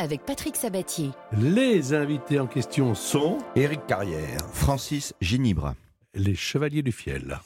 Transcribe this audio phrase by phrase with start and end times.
[0.00, 1.10] avec Patrick Sabatier.
[1.38, 4.40] Les invités en question sont Éric Carrière.
[4.52, 5.74] Francis Ginibra.
[6.14, 7.38] les Chevaliers du Fiel.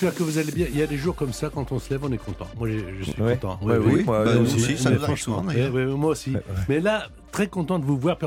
[0.00, 0.66] J'espère que vous allez bien.
[0.70, 2.46] Il y a des jours comme ça, quand on se lève, on est content.
[2.56, 3.32] Moi, je, je suis Ouais.
[3.34, 3.58] content.
[3.62, 4.60] Ouais, oui, moi, bah, aussi.
[4.60, 6.34] si, ça Mais nous arrive franchement, souvent, ouais, moi aussi.
[6.68, 8.18] Mais là, très content de vous voir.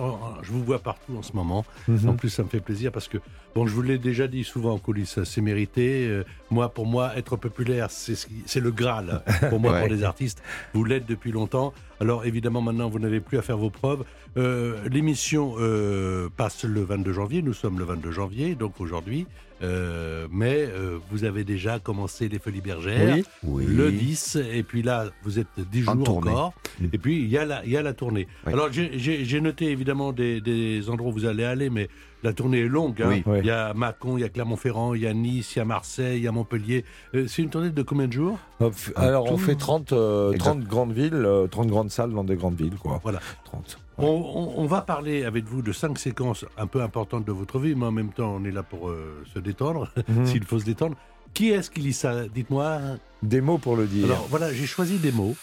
[0.42, 1.66] Je vous vois partout en ce moment.
[1.90, 2.08] Mhm.
[2.10, 3.18] En plus, ça me fait plaisir parce que,
[3.54, 6.08] bon, je vous l'ai déjà dit souvent en coulisses, c'est mérité.
[6.08, 9.22] Euh, moi, pour moi, être populaire, c'est le Graal.
[9.50, 9.80] Pour moi, Ouais.
[9.82, 10.42] pour les artistes,
[10.74, 11.74] vous l'êtes depuis longtemps.
[12.00, 14.06] Alors, évidemment, maintenant, vous n'avez plus à faire vos preuves.
[14.38, 17.42] Euh, L'émission euh, passe le 22 janvier.
[17.42, 19.28] Nous sommes le 22 janvier, donc aujourd'hui.
[19.64, 23.24] Euh, mais euh, vous avez déjà commencé les Folies Bergères Oui.
[23.44, 23.66] Oui.
[23.68, 26.54] le 10, et puis là, vous êtes 10 En jours encore,
[26.92, 28.28] et puis il y a la, il y a la tournée.
[28.48, 28.54] Oui.
[28.54, 31.90] Alors j'ai- j'ai noté évidemment des, des endroits où vous allez aller, mais
[32.24, 33.02] la tournée est longue.
[33.02, 33.22] hein.
[33.26, 33.40] Oui.
[33.40, 35.66] Il y a Mâcon, il y a Clermont-Ferrand, il y a Nice, il y a
[35.66, 36.86] Marseille, il y a Montpellier.
[37.16, 38.38] Euh, C'est une tournée de combien de jours?
[38.60, 40.44] Hop, Alors, on fait 30, euh, Exact.
[40.52, 43.00] 30 grandes villes, euh, 30 grandes salles dans des grandes villes, quoi.
[43.04, 43.20] Voilà.
[43.46, 43.78] 30.
[43.98, 47.60] on, on- on va parler avec vous de cinq séquences un peu importantes de votre
[47.60, 50.26] vie, mais en même temps, on est là pour euh, se détendre, Mhm.
[50.26, 50.96] s'il faut se détendre.
[51.34, 52.28] Qui est-ce qui lit ça?
[52.28, 52.80] Dites-moi.
[53.24, 54.06] Des mots pour le dire.
[54.06, 55.34] Alors voilà, j'ai choisi des mots,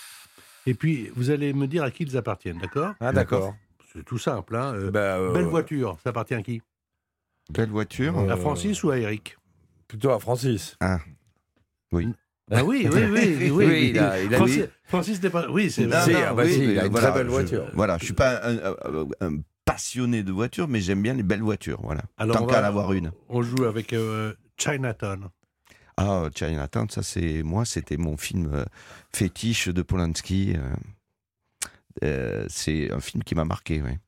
[0.68, 3.54] et puis vous allez me dire à qui ils appartiennent, d'accord ah, d'accord.
[3.92, 4.54] C'est tout simple.
[4.56, 6.60] Hein euh, Bah, euh, Belle voiture, ça appartient à qui
[7.50, 8.18] Belle voiture.
[8.18, 9.38] Euh, À Francis ou à Eric
[9.86, 10.76] Plutôt à Francis.
[11.92, 12.12] Oui.
[12.50, 13.50] Ah oui, oui, oui, oui.
[13.50, 13.90] Oui, oui.
[13.94, 15.50] il a- il a Francis, dit- Francis n'est pas.
[15.50, 16.02] Oui, c'est vrai.
[16.04, 17.70] Si, non, ah bah oui, si, il a une voilà, très belle je- voiture.
[17.74, 21.42] Voilà, je suis pas un, un- un passionné de voiture, mais j'aime bien les belles
[21.42, 21.80] voitures.
[21.82, 22.02] Voilà.
[22.18, 23.12] Alors, Tant qu'à en avoir une.
[23.28, 25.28] On joue avec euh, Chinatown.
[26.00, 28.64] Ah, Chinatown, ça c'est moi, c'était mon film euh,
[29.12, 30.54] fétiche de Polanski.
[30.56, 30.60] euh.
[32.04, 33.82] Euh, c'est un film qui m'a marqué.
[33.82, 33.98] ouais.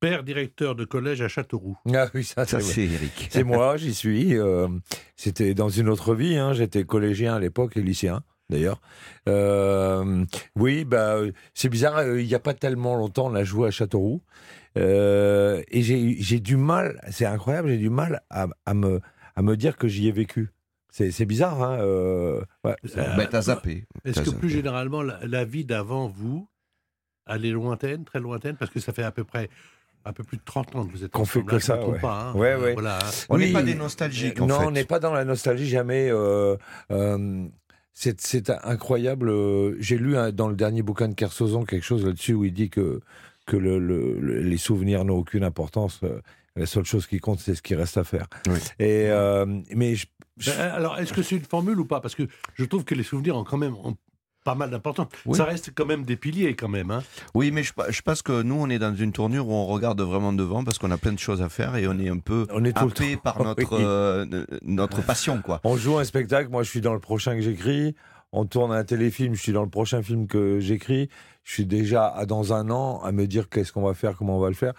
[0.00, 1.76] Père directeur de collège à Châteauroux.
[1.94, 3.28] Ah oui, ça, Ça c'est Eric.
[3.30, 4.36] C'est moi, j'y suis.
[4.38, 4.68] euh,
[5.16, 6.36] C'était dans une autre vie.
[6.36, 8.80] hein, J'étais collégien à l'époque et lycéen, d'ailleurs.
[9.28, 10.24] Euh,
[10.56, 11.18] oui, bah,
[11.54, 11.98] c'est bizarre.
[11.98, 14.22] euh, Il n'y a pas tellement longtemps, on a joué à Châteauroux.
[14.76, 19.00] Euh, et j'ai j'ai du mal, c'est incroyable, j'ai du mal à, à me,
[19.36, 20.50] à me dire que j'y ai vécu.
[20.96, 21.60] C'est bizarre.
[21.62, 23.84] Hein, euh, ouais, Euh, Bah, t'as zappé.
[24.04, 24.38] Est-ce que zappé.
[24.38, 26.48] plus généralement, la, la vie d'avant vous,
[27.26, 28.56] elle est lointaine, très lointaine?
[28.56, 29.50] Parce que ça fait à peu près
[30.04, 31.98] un peu plus de 30 ans que vous êtes Qu'on fait que ça, ouais.
[31.98, 32.34] pas, hein.
[32.34, 32.74] Ouais, ouais.
[32.74, 33.10] Voilà, hein.
[33.28, 33.52] On n'est Oui.
[33.52, 34.66] pas des nostalgiques en non, fait.
[34.66, 36.10] on n'est pas dans la nostalgie jamais.
[36.10, 36.56] euh,
[36.92, 37.46] euh,
[37.92, 39.30] c'est incroyable.
[39.30, 42.52] euh, J'ai lu hein, dans le dernier bouquin de Kersozon quelque chose là-dessus où il
[42.52, 43.00] dit que,
[43.46, 46.00] que le- le- le- les souvenirs n'ont aucune importance.
[46.56, 48.26] La seule chose qui compte, c'est ce qui reste à faire.
[48.46, 48.58] Oui.
[48.78, 49.44] Et, euh,
[49.74, 50.06] mais je-
[50.38, 52.00] je- Euh, Alors, est-ce que c'est une formule ou pas?
[52.00, 52.22] Parce que
[52.54, 53.96] je trouve que les souvenirs ont quand même ont
[54.44, 55.08] pas mal d'importance.
[55.26, 55.36] Oui.
[55.36, 56.90] Ça reste quand même des piliers, quand même.
[56.90, 57.02] Hein.
[57.34, 60.00] Oui, mais je, je pense que nous, on est dans une tournure où on regarde
[60.02, 62.46] vraiment devant parce qu'on a plein de choses à faire et on est un peu
[62.50, 63.82] on est happé par notre, Oui.
[63.82, 65.60] euh, notre passion, quoi.
[65.64, 67.94] On joue un spectacle, moi je suis dans le prochain que j'écris.
[68.32, 71.08] On tourne un téléfilm, je suis dans le prochain film que j'écris.
[71.42, 74.36] Je suis déjà à dans un an à me dire qu'est-ce qu'on va faire, comment
[74.36, 74.74] on va le faire.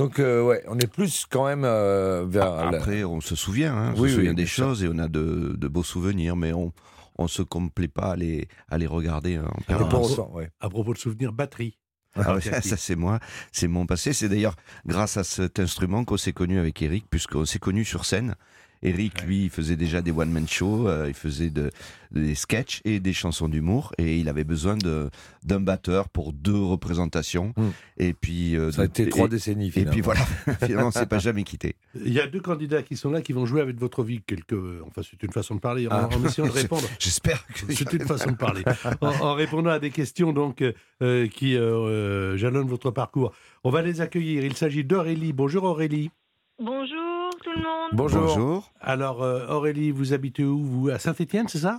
[0.00, 2.70] Donc euh, ouais, on est plus quand même euh, vers.
[2.70, 5.08] la- Après, on se souvient, hein, on Oui, se souvient des choses et on a
[5.08, 6.72] de, de beaux souvenirs, mais on
[7.18, 10.18] on se complaît pas à les, à les regarder en Et Alors, permanence.
[10.32, 10.48] ouais.
[10.58, 11.76] À propos de souvenirs, batterie.
[12.16, 12.68] Ah ouais, acquis.
[12.70, 13.20] ça c'est moi,
[13.52, 14.14] c'est mon passé.
[14.14, 14.56] C'est d'ailleurs
[14.86, 18.36] grâce à cet instrument qu'on s'est connu avec Eric, puisqu'on s'est connu sur scène.
[18.82, 21.70] Eric, lui, il faisait déjà des one-man shows, euh, il faisait de,
[22.12, 27.52] des sketchs et des chansons d'humour, et il avait besoin d'un batteur pour deux représentations.
[27.58, 27.68] Mm.
[27.98, 29.92] Et puis euh, Ça a de- été et- trois décennies Et finalement.
[29.92, 30.20] puis voilà,
[30.64, 31.76] finalement, on s'est pas jamais quitté.
[31.94, 34.22] Il y a deux candidats qui sont là qui vont jouer avec votre vie.
[34.26, 34.80] Quelque...
[34.86, 35.86] Enfin, c'est une façon de parler.
[35.86, 36.08] En, Ah.
[36.16, 36.88] en essayant de répondre.
[36.98, 38.62] J'espère que C'est une façon de parler.
[39.02, 40.62] En, en répondant à des questions donc
[41.02, 43.32] euh, qui jalonnent votre parcours.
[43.62, 44.42] On va les accueillir.
[44.44, 45.32] Il s'agit d'Aurélie.
[45.34, 46.10] Bonjour Aurélie.
[46.58, 47.79] Bonjour tout le monde.
[47.92, 48.20] Bonjour.
[48.22, 48.72] Bonjour.
[48.80, 50.88] Alors euh, Aurélie, vous habitez où vous?
[50.90, 51.78] À Saint-Étienne, c'est ça?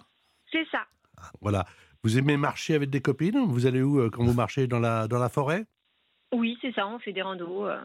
[0.51, 0.83] C'est ça.
[1.41, 1.65] Voilà.
[2.03, 3.45] Vous aimez marcher avec des copines?
[3.47, 5.65] Vous allez où euh, quand vous marchez dans la, dans la forêt?
[6.33, 6.87] Oui, c'est ça.
[6.87, 7.65] On fait des randos.
[7.67, 7.79] euh,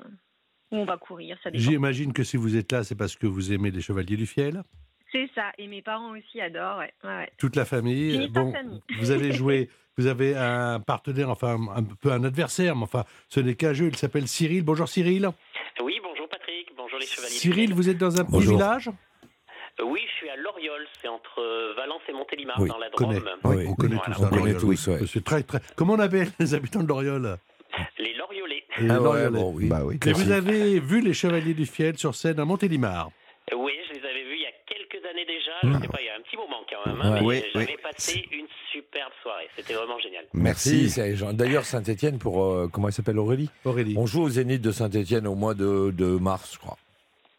[0.72, 1.62] ou on va courir, ça dépend.
[1.62, 4.64] J'imagine que si vous êtes là, c'est parce que vous aimez les Chevaliers du Fiel.
[5.12, 5.52] C'est ça.
[5.58, 6.78] Et mes parents aussi adorent.
[6.78, 6.92] Ouais.
[7.04, 7.30] Ouais, ouais.
[7.38, 8.12] Toute la famille.
[8.12, 8.80] Fini par famille.
[8.98, 9.70] vous avez joué.
[9.98, 13.86] Vous avez un partenaire, enfin un peu un adversaire, mais enfin, ce n'est qu'un jeu.
[13.86, 14.62] Il s'appelle Cyril.
[14.62, 15.30] Bonjour Cyril.
[16.96, 17.32] Bonjour les chevaliers.
[17.34, 18.88] du Cyril, vous êtes dans un petit village
[19.80, 22.88] Euh, Oui, je suis à Loriol, c'est entre euh, Valence et Montélimar, Oui, dans la
[22.88, 23.10] Drôme.
[23.44, 23.66] oui, Oui.
[23.68, 24.02] on connaît ça.
[24.18, 24.90] On connaît Loriol, tous.
[25.06, 25.60] C'est très, très...
[25.76, 27.36] Comment on appelle les habitants de Loriol
[27.98, 28.64] Les Loriolais.
[28.78, 29.30] Les Ah ouais, Loriolais.
[29.30, 29.68] bon, oui.
[29.68, 29.98] Bah oui.
[30.06, 33.10] Et vous avez vu les Chevaliers du Fiel sur scène à Montélimar
[33.54, 36.06] Oui, je les avais vus il y a quelques années déjà, je sais pas, il
[36.06, 37.20] y a un petit moment quand même, hein, Ouais.
[37.20, 37.82] mais Oui, j'avais oui.
[37.82, 40.24] passé une superbe soirée, c'était vraiment génial.
[40.32, 40.88] Merci.
[41.34, 42.42] D'ailleurs, Saint-Etienne, pour.
[42.42, 43.94] euh, comment elle s'appelle Aurélie Aurélie.
[43.98, 46.78] On joue au Zénith de Saint-Etienne au mois de, de mars, je crois.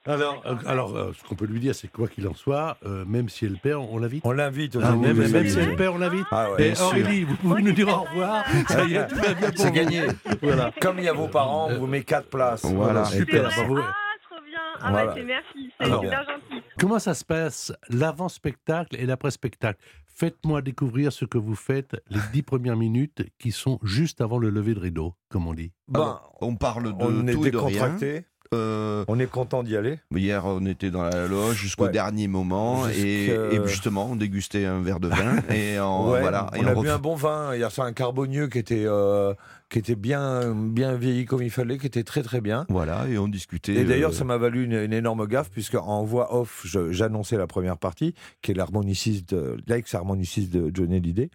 [0.07, 3.03] Alors, euh, alors euh, ce qu'on peut lui dire, c'est quoi qu'il en soit, euh,
[3.05, 4.23] même si elle perd, on l'invite.
[4.25, 6.25] On l'invite Ah, Zénith même, si elle perd, on l'invite.
[6.31, 6.79] Ah ouais, Et.
[6.81, 8.45] Aurélie, vous pouvez nous dire au revoir.
[8.69, 10.03] Ça y est, tout va bien pour C'est gagné.
[10.41, 10.71] Voilà.
[10.81, 12.63] Comme il y a vos parents, on vous met quatre places.
[12.65, 13.03] Voilà.
[13.05, 13.51] Super.
[13.51, 13.65] Super.
[13.67, 13.81] bravo.
[13.85, 13.93] Ah,
[14.29, 14.59] trop bien.
[14.79, 15.07] Ah Voilà.
[15.07, 15.71] ouais, c'est merci.
[15.77, 16.03] C'est Alors.
[16.03, 16.63] super gentil.
[16.79, 19.79] Comment ça se passe l'avant-spectacle et l'après-spectacle?
[20.05, 24.49] Faites-moi découvrir ce que vous faites les dix premières minutes qui sont juste avant le
[24.49, 25.73] lever de rideau, comme on dit.
[25.89, 27.67] Ben, On parle de on est tout et de rien.
[27.69, 28.25] décontracté.
[28.53, 29.99] Euh, On est content d'y aller.
[30.15, 31.91] Hier, on était dans la loge jusqu'au Ouais.
[31.91, 32.93] dernier moment et,
[33.27, 35.15] Jusque- et justement, on dégustait un verre de vin
[35.53, 36.47] et on, Ouais, voilà.
[36.55, 37.55] et on a on bu ref- un bon vin.
[37.55, 39.33] Hier soir, un carbonieux qui était, euh,
[39.69, 42.65] qui était bien, bien vieilli comme il fallait, qui était très très bien.
[42.69, 43.73] Voilà, et on discutait.
[43.73, 47.37] Et d'ailleurs, euh, ça m'a valu une, une énorme gaffe, puisque en voix off, j'annonçais
[47.37, 49.35] la première partie, qui est l'harmoniciste,
[49.67, 51.29] l'ex-harmoniciste de Johnny Hallyday.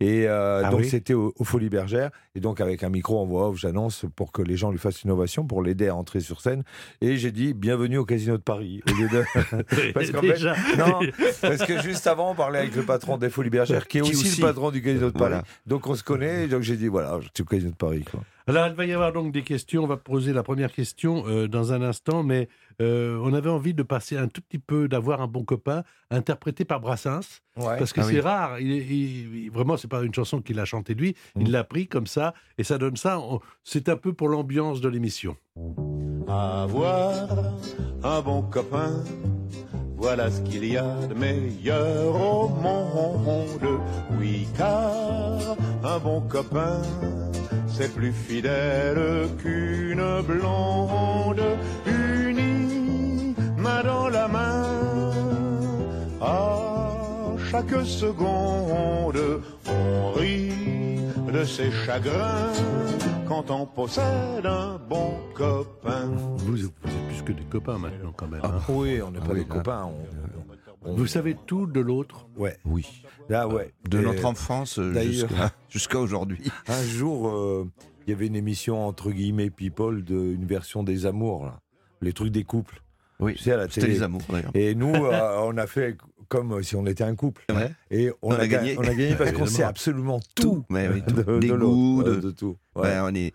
[0.00, 2.10] Et euh, Ah donc, oui c'était au, au Folies Bergères.
[2.36, 5.02] Et donc, avec un micro en voix off, j'annonce pour que les gens lui fassent
[5.02, 6.62] une ovation, pour l'aider à entrer sur scène.
[7.00, 8.82] Et j'ai dit bienvenue au Casino de Paris.
[8.90, 9.24] Au lieu de...
[9.94, 10.42] Parce qu'en fait,
[10.78, 11.00] non,
[11.40, 14.12] parce que juste avant, on parlait avec le patron des Folies Bergères, qui est Qui
[14.12, 14.40] aussi, aussi.
[14.40, 15.18] le patron du Casino de Paris.
[15.18, 15.42] Voilà.
[15.66, 16.46] Donc, on se connaît.
[16.48, 18.04] Donc, j'ai dit voilà, je suis de Paris.
[18.10, 18.20] Quoi.
[18.46, 19.84] Alors, il va y avoir donc des questions.
[19.84, 22.48] On va poser la première question euh, dans un instant, mais
[22.82, 26.64] euh, on avait envie de passer un tout petit peu, d'avoir un bon copain, interprété
[26.64, 27.78] par Brassens, Ouais.
[27.78, 28.20] parce que Ah c'est oui.
[28.20, 28.60] rare.
[28.60, 31.14] Il, il- il- vraiment, c'est pas une chanson qu'il a chantée lui.
[31.36, 31.40] Mm.
[31.40, 33.18] Il l'a pris comme ça, et ça donne ça.
[33.62, 35.36] C'est un peu pour l'ambiance de l'émission.
[36.28, 37.28] Avoir
[38.02, 39.02] un bon copain,
[40.06, 43.80] voilà ce qu'il y a de meilleur au monde.
[44.20, 46.82] Oui, car un bon copain,
[47.66, 51.46] c'est plus fidèle qu'une blonde
[51.86, 55.10] unie, main dans la main.
[56.20, 56.58] À
[57.50, 59.22] chaque seconde,
[59.66, 60.52] on rit
[61.32, 62.52] de ses chagrins
[63.26, 66.10] quand on possède un bon copain.
[67.24, 68.40] Que des copains maintenant, quand même.
[68.44, 68.60] hein.
[68.68, 69.84] Oui, on n'est pas Ah oui, des copains.
[69.84, 72.26] on- on- Vous savez tout de l'autre.
[72.36, 72.56] Ouais.
[72.64, 73.02] Oui.
[73.28, 73.72] Là, ouais.
[73.88, 75.28] De Et notre enfance euh, d'ailleurs-
[75.70, 76.42] jusqu'à aujourd'hui.
[76.68, 77.66] Un jour, euh,
[78.06, 81.60] il y avait une émission entre guillemets People, de, une version des amours, là.
[82.02, 82.82] les trucs des couples.
[83.20, 83.86] Oui, Tu sais, à la télé.
[83.86, 84.50] les amours d'ailleurs.
[84.54, 85.96] Et nous, euh, on a fait
[86.28, 87.44] comme si on était un couple.
[87.50, 87.70] Ouais.
[87.90, 88.76] Et on, On a ga- gagné.
[88.78, 90.64] On a gagné parce qu'on sait absolument tout.
[90.68, 91.14] Mais oui, tout.
[91.22, 92.56] de, Des de goûts, de- ouais, de tout.
[92.74, 92.82] Ouais.
[92.82, 93.32] Ben, on, est,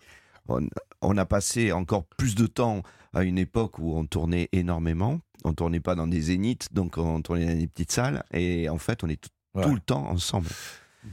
[0.48, 0.60] on,
[1.02, 5.20] on a passé encore plus de temps à une époque où on tournait énormément.
[5.44, 8.22] On tournait pas dans des zéniths, donc on tournait dans des petites salles.
[8.32, 9.64] Et en fait, on est tout, Ouais.
[9.64, 10.46] tout le temps ensemble.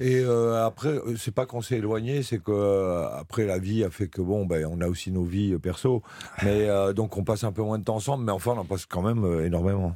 [0.01, 3.83] Et euh, après, euh, c'est pas qu'on s'est éloigné, c'est que euh, après la vie
[3.85, 6.03] a fait que bon, ben on a aussi nos vies euh, perso,
[6.43, 8.65] mais euh, donc on passe un peu moins de temps ensemble, mais enfin on en
[8.65, 9.93] passe quand même euh, énormément.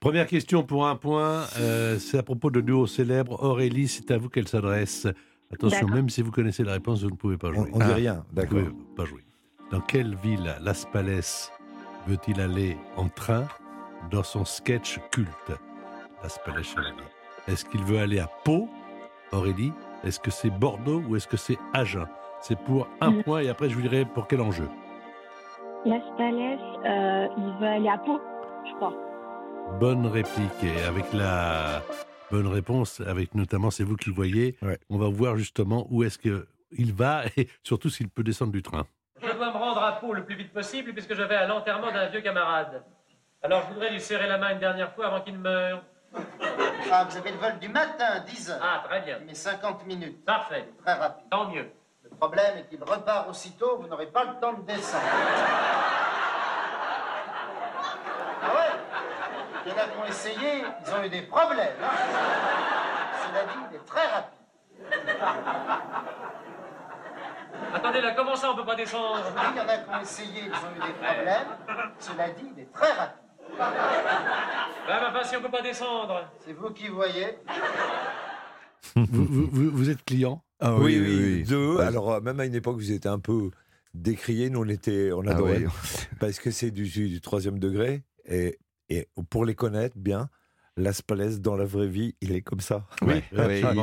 [0.00, 1.44] Première question pour un point.
[1.58, 3.42] euh, c'est à propos de duo célèbre.
[3.44, 5.06] Aurélie, c'est à vous qu'elle s'adresse.
[5.52, 5.94] Attention, D'accord.
[5.94, 7.68] même si vous connaissez la réponse, vous ne pouvez pas jouer.
[7.72, 7.94] on dit Ah.
[7.94, 8.58] rien, Vous d'accord.
[8.58, 9.25] pouvez pas jouer.
[9.70, 11.20] Dans quelle ville Las Palais
[12.06, 13.46] veut-il aller en train
[14.10, 15.52] dans son sketch culte
[16.22, 16.92] Las Palais Chevalier.
[17.48, 18.68] Est-ce qu'il veut aller à Pau,
[19.32, 19.72] Aurélie?
[20.04, 22.06] Est-ce que c'est Bordeaux ou est-ce que c'est Agen?
[22.42, 23.22] C'est pour un Mhm.
[23.24, 24.68] point et après je vous dirai pour quel enjeu.
[25.84, 28.20] Las Palais, euh, il veut aller à Pau,
[28.68, 28.92] je crois.
[29.80, 31.82] Bonne réplique et avec la
[32.30, 34.78] bonne réponse, avec notamment c'est vous qui le voyez, Ouais.
[34.90, 38.62] on va voir justement où est-ce que il va et surtout s'il peut descendre du
[38.62, 38.86] train.
[39.22, 41.90] Je dois me rendre à Pau le plus vite possible puisque je vais à l'enterrement
[41.90, 42.82] d'un vieux camarade.
[43.42, 45.82] Alors je voudrais lui serrer la main une dernière fois avant qu'il meure.
[46.90, 48.60] Ah, vous avez le vol du matin, 10 heures.
[48.62, 49.18] Ah, très bien.
[49.26, 50.68] Mais 50 minutes, Parfait.
[50.84, 51.24] très rapide.
[51.30, 51.70] Tant mieux.
[52.04, 55.02] Le problème est qu'il repart aussitôt, vous n'aurez pas le temps de descendre.
[58.42, 58.72] Ah ouais
[59.66, 61.76] Il y en a qui ont essayé, ils ont eu des problèmes.
[61.82, 61.88] hein.
[63.28, 64.32] Cela dit, il est très rapide.
[67.74, 70.00] Attendez là, comment ça on peut pas descendre Oui, il y en a qui ont
[70.00, 71.48] essayé, ils ont eu des problèmes.
[71.98, 73.22] Cela dit, il est très rapide.
[74.88, 76.28] Ben ma si on peut pas descendre.
[76.44, 77.38] C'est vous qui voyez.
[78.96, 81.76] vous, vous- vous- vous êtes client Ah oui, oui, deux.
[81.76, 81.84] Ouais.
[81.84, 83.50] Alors euh, même à une époque, vous étiez un peu
[83.94, 84.50] décrié.
[84.50, 85.66] Nous, on était, on Ah adorait ouais.
[86.20, 88.58] parce que c'est du, du troisième degré et,
[88.88, 90.28] et pour les connaître bien,
[90.76, 92.86] Las Palais dans la vraie vie, il est comme ça.
[93.02, 93.22] Oui,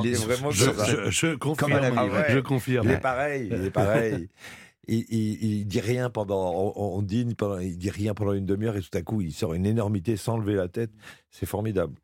[0.04, 0.86] il est vraiment je, comme ça.
[0.86, 1.72] je- je confirme.
[2.12, 2.26] ouais.
[2.30, 2.40] Je
[2.86, 4.30] Il est pareil, il est pareil.
[4.88, 8.46] il, il, il dit rien pendant, on, on dîne, pendant, il dit rien pendant une
[8.46, 10.92] demi-heure et tout à coup il sort une énormité sans lever la tête.
[11.32, 11.96] C'est formidable.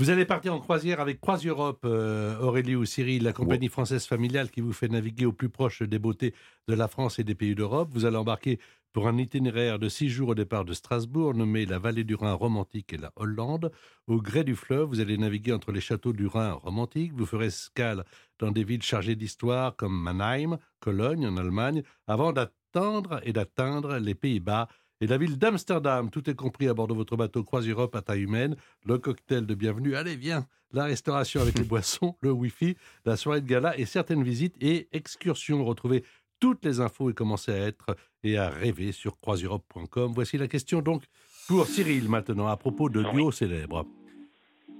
[0.00, 4.04] Vous allez partir en croisière avec Croise Europe, euh, Aurélie ou Cyril, la compagnie française
[4.06, 6.34] familiale qui vous fait naviguer au plus proche des beautés
[6.68, 7.88] de la France et des pays d'Europe.
[7.92, 8.60] Vous allez embarquer
[8.98, 12.32] pour un itinéraire de six jours au départ de Strasbourg, nommé la vallée du Rhin
[12.32, 13.70] romantique et la Hollande.
[14.08, 17.12] Au gré du fleuve, vous allez naviguer entre les châteaux du Rhin romantique.
[17.14, 18.04] Vous ferez escale
[18.40, 24.16] dans des villes chargées d'histoire comme Mannheim, Cologne en Allemagne, avant d'attendre et d'atteindre les
[24.16, 24.66] Pays-Bas
[25.00, 26.10] et la ville d'Amsterdam.
[26.10, 28.56] Tout est compris à bord de votre bateau Croise Europe à taille humaine.
[28.84, 30.44] Le cocktail de bienvenue, allez, viens.
[30.72, 34.88] La restauration avec les boissons, le Wi-Fi, la soirée de gala et certaines visites et
[34.92, 35.64] excursions.
[35.64, 36.04] Retrouvez
[36.40, 40.12] toutes les infos et commencez à être et à rêver sur croiseeurope.com.
[40.14, 41.04] Voici la question donc
[41.46, 43.86] pour Cyril maintenant à propos de duo célèbre.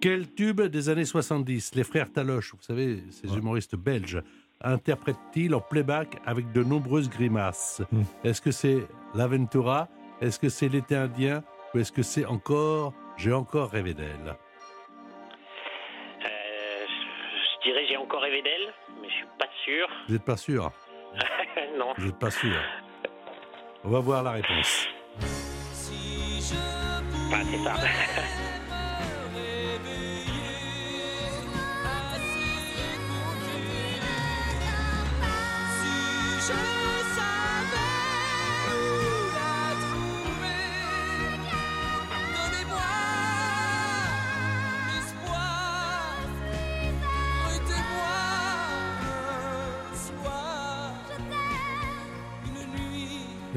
[0.00, 4.22] Quel tube des années 70 les frères Taloche, vous savez, ces humoristes belges,
[4.60, 7.82] interprètent-ils en playback avec de nombreuses grimaces?
[7.90, 8.02] Hmm.
[8.22, 9.88] Est-ce que c'est l'Aventura
[10.20, 11.42] Est-ce que c'est l'été indien?
[11.74, 14.36] Ou est-ce que c'est encore J'ai encore rêvé d'elle?
[16.24, 18.72] Euh, je dirais j'ai encore rêvé d'elle,
[19.02, 19.88] mais je suis pas sûr.
[20.06, 20.70] Vous n'êtes pas sûr?
[21.78, 21.94] non.
[21.96, 22.56] Vous n'êtes pas sûr
[23.84, 24.86] On va voir la réponse.
[27.28, 27.74] Enfin, c'est ça.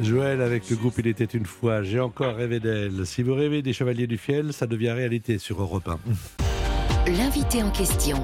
[0.04, 3.06] Joël avec le groupe Il était une fois, j'ai encore rêvé d'elle.
[3.06, 6.00] Si vous rêvez des Chevaliers du Fiel, ça devient réalité sur Europe 1.
[7.12, 8.24] L'invité en question,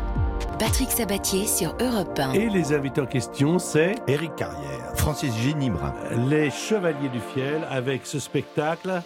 [0.59, 2.33] Patrick Sabatier sur Europe 1.
[2.33, 4.91] Et les invités en question, c'est Éric Carrière.
[4.95, 5.93] Francis Génibre.
[6.29, 9.01] les Chevaliers du Fiel avec ce spectacle.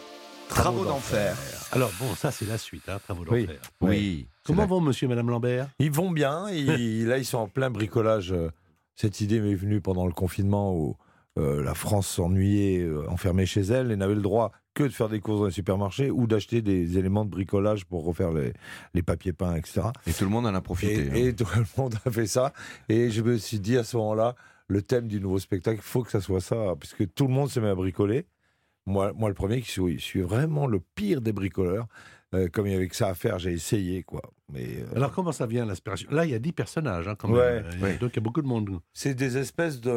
[0.50, 1.36] Travaux d'enfer.
[1.72, 3.46] Alors bon, ça c'est la suite, hein, Travaux Oui.
[3.46, 3.62] d'enfer.
[3.80, 4.28] Oui.
[4.46, 5.68] Comment C'est vont monsieur et madame Lambert?
[5.80, 6.50] Ils vont bien.
[6.50, 8.34] ils- là, ils sont en plein bricolage.
[8.34, 8.50] euh,
[8.96, 10.98] Cette idée m'est venue pendant le confinement où
[11.40, 15.10] euh, la France s'ennuyait euh, enfermée chez elle et n'avait le droit que de faire
[15.10, 18.54] des courses dans les supermarchés ou d'acheter des éléments de bricolage pour refaire les,
[18.94, 19.82] les papiers peints, etc.
[20.08, 21.10] Et tout le monde en a profité.
[21.10, 21.14] hein.
[21.16, 22.54] Et, et tout le monde a fait ça.
[22.90, 24.36] Et je me suis dit à ce moment-là,
[24.68, 27.50] le thème du nouveau spectacle, il faut que ça soit ça, puisque tout le monde
[27.50, 28.26] se met à bricoler.
[28.86, 31.88] Moi, moi le premier, qui suis, je suis vraiment le pire des bricoleurs.
[32.34, 34.22] Euh, comme il y avait que ça à faire, j'ai essayé, quoi.
[34.54, 36.10] Mais euh, Alors comment ça vient l'inspiration?
[36.12, 37.38] Là, il y a 10 personnages hein, quand même.
[37.38, 37.98] Ouais, Euh, ouais.
[37.98, 38.80] Donc il y a beaucoup de monde.
[38.94, 39.92] c'est des espèces de.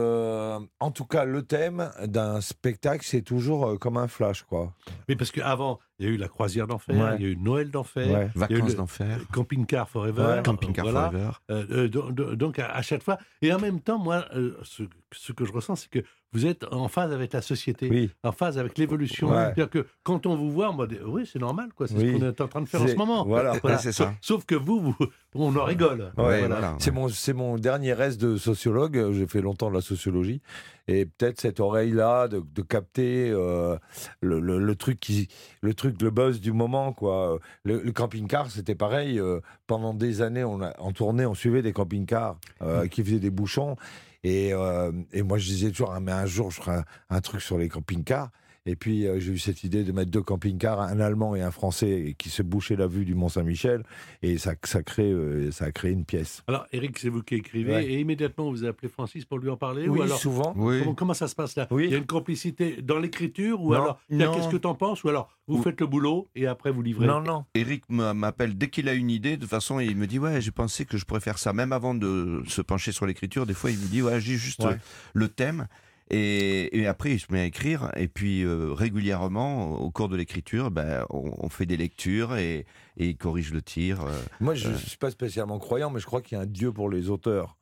[0.81, 4.73] En tout cas, le thème d'un spectacle, c'est toujours euh, comme un flash, quoi.
[5.09, 7.17] Oui, parce qu'avant, il y a eu la croisière d'enfer, Ouais.
[7.19, 9.19] il y a eu Noël d'enfer, Vacances le- d'enfer.
[9.33, 10.23] Camping Car Forever.
[10.23, 10.43] Ouais.
[10.45, 11.11] Camping Car voilà.
[11.11, 11.31] Forever.
[11.51, 13.19] Euh, euh, do- do- donc à, à chaque fois.
[13.43, 14.83] Et en même temps, moi, euh, ce,
[15.13, 16.01] ce que je ressens, c'est que
[16.33, 18.11] vous êtes en phase avec la société, Oui.
[18.25, 19.29] en phase avec l'évolution.
[19.31, 19.37] Ouais.
[19.37, 21.87] C'est-à-dire que quand on vous voit, on va dire, oui, c'est normal, quoi.
[21.87, 22.13] C'est Oui.
[22.13, 23.25] ce qu'on est en train de faire en ce moment.
[23.25, 23.53] voilà.
[23.63, 23.79] Voilà.
[23.79, 24.13] c'est ça.
[24.21, 26.13] Sauf, que vous, vous- on en rigole.
[26.17, 26.77] Ouais, voilà.
[26.79, 29.13] C'est mon, dernier reste de sociologue.
[29.13, 30.41] J'ai fait longtemps de la sociologie.
[30.87, 33.77] Et peut-être cette oreille-là de, de capter euh,
[34.21, 35.29] le, le- le truc qui,
[35.63, 37.39] le truc, le buzz du moment, quoi.
[37.65, 39.19] Le, le camping-car, c'était pareil.
[39.19, 43.19] euh, pendant des années, on a, en tournée, on suivait des camping-cars euh, qui faisaient
[43.19, 43.77] des bouchons.
[44.25, 47.21] Et, euh, et moi, je disais toujours, Ah, mais un jour, je ferai un, un
[47.21, 48.31] truc sur les camping-cars.
[48.67, 51.51] Et puis, euh, j'ai eu cette idée de mettre deux camping-cars, un allemand et un
[51.51, 53.83] français, qui se bouchaient la vue du Mont-Saint-Michel.
[54.23, 56.43] Et ça, ça, crée, euh, ça a créé une pièce.
[56.47, 57.85] Alors, Eric, c'est vous qui écrivez, Ouais.
[57.87, 60.55] et immédiatement, vous appelez Francis pour lui en parler Oui, ou alors, souvent.
[60.57, 60.79] Oui.
[60.79, 61.69] comment, comment ça se passe là?
[61.71, 61.85] Oui.
[61.89, 65.05] Il y a une complicité dans l'écriture ou Non, alors, qu'est-ce que t'en penses?
[65.05, 67.07] Ou alors, vous Ou- faites le boulot et après vous livrez?
[67.07, 67.45] Non, non.
[67.55, 69.37] Eric m'a- m'appelle dès qu'il a une idée.
[69.37, 71.53] De toute façon, il me dit Ouais, j'ai pensé que je pourrais faire ça.
[71.53, 74.65] Même avant de se pencher sur l'écriture, des fois, il me dit Ouais, j'ai juste
[74.65, 74.79] Ouais.
[75.13, 75.67] le thème.
[76.11, 77.91] Et, et après, il se met à écrire.
[77.97, 82.67] Et puis, euh, régulièrement, au cours de l'écriture, ben, on, on fait des lectures et,
[82.97, 84.03] et il corrige le tir.
[84.05, 84.13] euh.
[84.41, 84.79] Moi, je ne Euh.
[84.79, 87.57] suis pas spécialement croyant, mais je crois qu'il y a un Dieu pour les auteurs.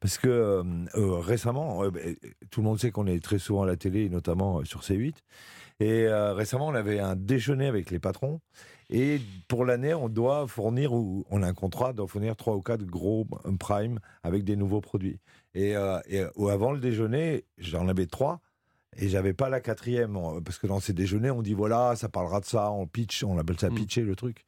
[0.00, 0.62] Parce que
[0.94, 2.16] récemment, ben,
[2.50, 5.14] tout le monde sait qu'on est très souvent à la télé, notamment sur C8.
[5.80, 8.40] Et récemment, on avait un déjeuner avec les patrons.
[8.90, 12.56] Et pour l'année, on doit fournir, ou on a un contrat, on doit fournir trois
[12.56, 13.24] ou quatre gros
[13.60, 15.20] prime avec des nouveaux produits.
[15.58, 18.40] Et, euh, et, euh, avant le déjeuner, j'en avais trois.
[18.96, 22.08] Et j'avais pas la quatrième, on- parce que dans ces déjeuners, on dit voilà, ça
[22.08, 23.74] parlera de ça, on pitch, on appelle ça Mm.
[23.74, 24.44] pitcher le truc.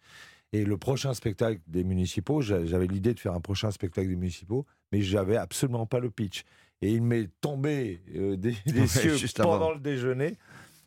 [0.52, 4.16] Et le prochain spectacle des municipaux, j'a- j'avais l'idée de faire un prochain spectacle des
[4.16, 6.44] municipaux, mais j'avais absolument pas le pitch.
[6.82, 9.72] Et il m'est tombé euh, des, des Ouais, cieux juste pendant avant.
[9.72, 10.36] le déjeuner.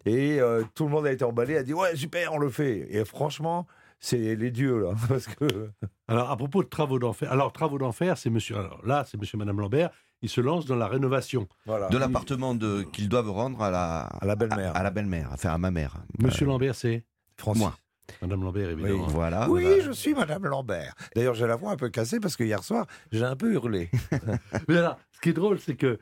[0.06, 2.88] Et euh, tout le monde a été emballé, a dit ouais super, on le fait.
[2.94, 3.66] Et franchement,
[4.02, 5.70] c'est les dieux là, parce que
[6.10, 9.38] Alors, à propos de Travaux d'enfer, alors Travaux d'enfer, c'est monsieur, alors là, c'est monsieur
[9.38, 9.92] et madame Lambert,
[10.24, 11.48] ils se lancent dans la rénovation.
[11.68, 11.90] Voilà.
[11.90, 14.76] De l'appartement de- qu'ils doivent rendre à la, À la belle-mère.
[14.76, 15.98] à, à la belle-mère, enfin à ma mère.
[16.20, 17.04] Monsieur Euh, Lambert, c'est
[17.38, 17.62] Francis.
[17.62, 17.78] moi.
[18.22, 19.08] Madame Lambert, évidemment.
[19.08, 19.50] Voilà.
[19.50, 19.80] Oui, Voilà.
[19.84, 20.94] je suis Madame Lambert.
[21.16, 23.90] D'ailleurs, j'ai la voix un peu cassée parce que hier soir, j'ai un peu hurlé.
[24.68, 26.00] Mais alors, ce qui est drôle, c'est que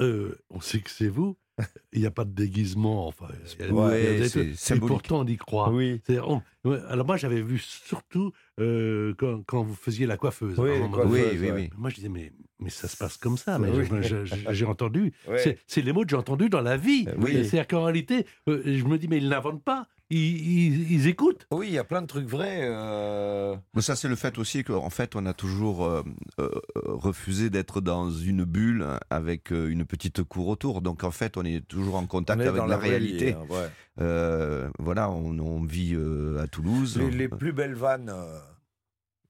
[0.00, 1.36] euh, on sait que c'est vous.
[1.92, 3.06] Il n'y a pas de déguisement.
[3.06, 3.28] Enfin,
[3.70, 4.18] Ouais,
[4.56, 5.70] c'est pourtant, on y croit.
[5.72, 6.00] Oui.
[6.24, 6.42] On-
[6.88, 10.58] alors moi, j'avais vu surtout euh, quand, quand vous faisiez la coiffeuse.
[10.58, 11.12] Oui, coiffeuse.
[11.40, 11.70] Oui, ouais.
[11.78, 13.58] Moi, je disais, mais, mais ça se passe comme ça.
[13.58, 13.68] Mais
[14.52, 15.12] j'ai entendu.
[15.66, 17.06] C'est- les mots que j'ai entendus dans la vie.
[17.18, 17.32] Oui.
[17.32, 19.86] C'est-à-dire qu'en réalité, euh, je me dis, mais ils n'inventent pas.
[20.08, 21.46] Ils, écoutent.
[21.50, 22.60] Oui, il y a plein de trucs vrais.
[22.62, 26.02] euh, Mais ça, c'est le fait aussi qu'en fait, on a toujours euh,
[26.38, 26.48] euh,
[26.84, 30.80] refusé d'être dans une bulle avec euh, une petite cour autour.
[30.80, 33.32] Donc, en fait, on est toujours en contact avec dans la, réalité.
[33.32, 33.68] hein, ouais.
[34.00, 36.98] Euh, voilà, on, on vit euh, à Toulouse.
[36.98, 38.12] Les, les plus belles vannes,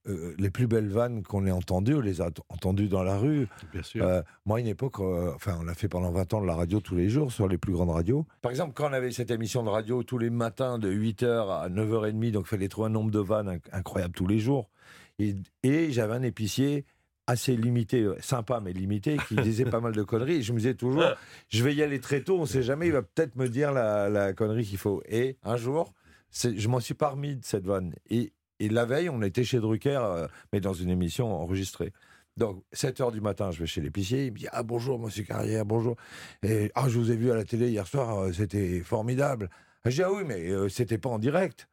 [0.08, 3.48] euh, les plus belles vannes qu'on ait entendues, on les a entendues dans la rue.
[3.72, 4.04] Bien sûr.
[4.04, 6.54] Euh, moi, à une époque, euh, enfin, on a fait pendant 20 ans de la
[6.54, 8.26] radio tous les jours sur les plus grandes radios.
[8.42, 11.68] Par exemple, quand on avait cette émission de radio tous les matins de 8h à
[11.68, 14.70] 9h30, donc il fallait trouver un nombre de vannes inc- incroyable tous les jours.
[15.18, 16.84] Et, et j'avais un épicier
[17.28, 20.36] assez limité, sympa mais limité, qui disait pas mal de conneries.
[20.36, 21.02] Et je me disais toujours,
[21.48, 24.08] je vais y aller très tôt, on sait jamais, il va peut-être me dire la,
[24.08, 25.02] la connerie qu'il faut.
[25.08, 25.92] Et un jour,
[26.30, 27.94] je m'en suis pas remis de cette vanne.
[28.10, 31.92] Et, et la veille, on était chez Drucker, euh, mais dans une émission enregistrée.
[32.36, 34.26] Donc, 7 heures du matin, je vais chez l'épicier.
[34.26, 35.96] Il me dit Ah, bonjour, monsieur Carrière, bonjour.
[36.42, 39.48] Et Ah, je vous ai vu à la télé hier soir, euh, c'était formidable.
[39.84, 41.68] Ah, Je dis Ah oui, mais euh, c'était pas en direct.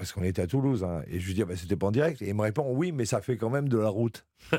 [0.00, 0.82] Parce qu'on était à Toulouse.
[0.82, 1.02] hein.
[1.10, 2.22] Et je lui dis ah, bah, C'était pas en direct.
[2.22, 4.24] Et il me répond Oui, mais ça fait quand même de la route.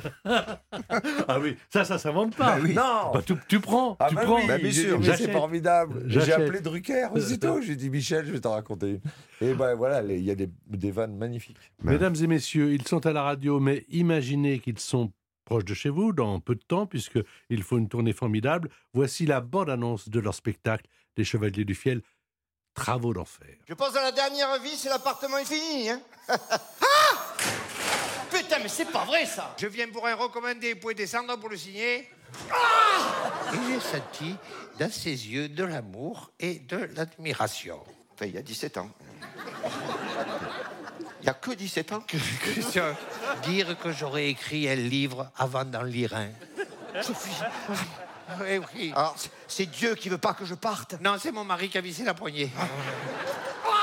[1.27, 2.59] Ah oui, ça, ça s'invente pas.
[2.59, 4.35] Non Bah, tu, tu prends, ah tu bah prends.
[4.37, 4.97] oui, Bah, bien sûr.
[4.99, 5.31] c'est J'achète.
[5.31, 6.03] formidable.
[6.07, 7.61] J'ai appelé Drucker aussitôt.
[7.61, 8.89] J'ai dit Michel, je vais t'en raconter
[9.41, 9.47] une.
[9.47, 11.57] Et ben voilà, il y a des, des vannes magnifiques.
[11.83, 15.11] Mesdames et messieurs, ils sont à la radio, mais imaginez qu'ils sont
[15.45, 18.69] proches de chez vous dans peu de temps, puisqu'il faut une tournée formidable.
[18.93, 20.85] Voici la bande-annonce de leur spectacle,
[21.17, 22.01] Les Chevaliers du Fiel,
[22.73, 23.55] Travaux d'enfer.
[23.67, 25.89] Je pense à la dernière vie, c'est l'appartement est fini.
[25.89, 26.01] Hein
[28.31, 31.49] Putain, mais c'est pas vrai ça Je viens pour un recommandé, vous pouvez descendre pour
[31.49, 34.35] le signer Et j'ai senti
[34.79, 37.79] dans ses yeux de l'amour et de l'admiration.
[38.13, 38.89] Enfin, il y a 17 ans.
[41.21, 42.95] Il n'y a que 17 ans Christian,
[43.43, 46.29] dire que j'aurais écrit un livre avant d'en lire un.
[47.01, 47.29] Sophie
[48.39, 48.93] Oui, oui.
[48.95, 49.15] Alors,
[49.47, 52.03] c'est- Dieu qui veut pas que je parte Non, c'est mon mari qui a vissé
[52.03, 52.49] la poignée.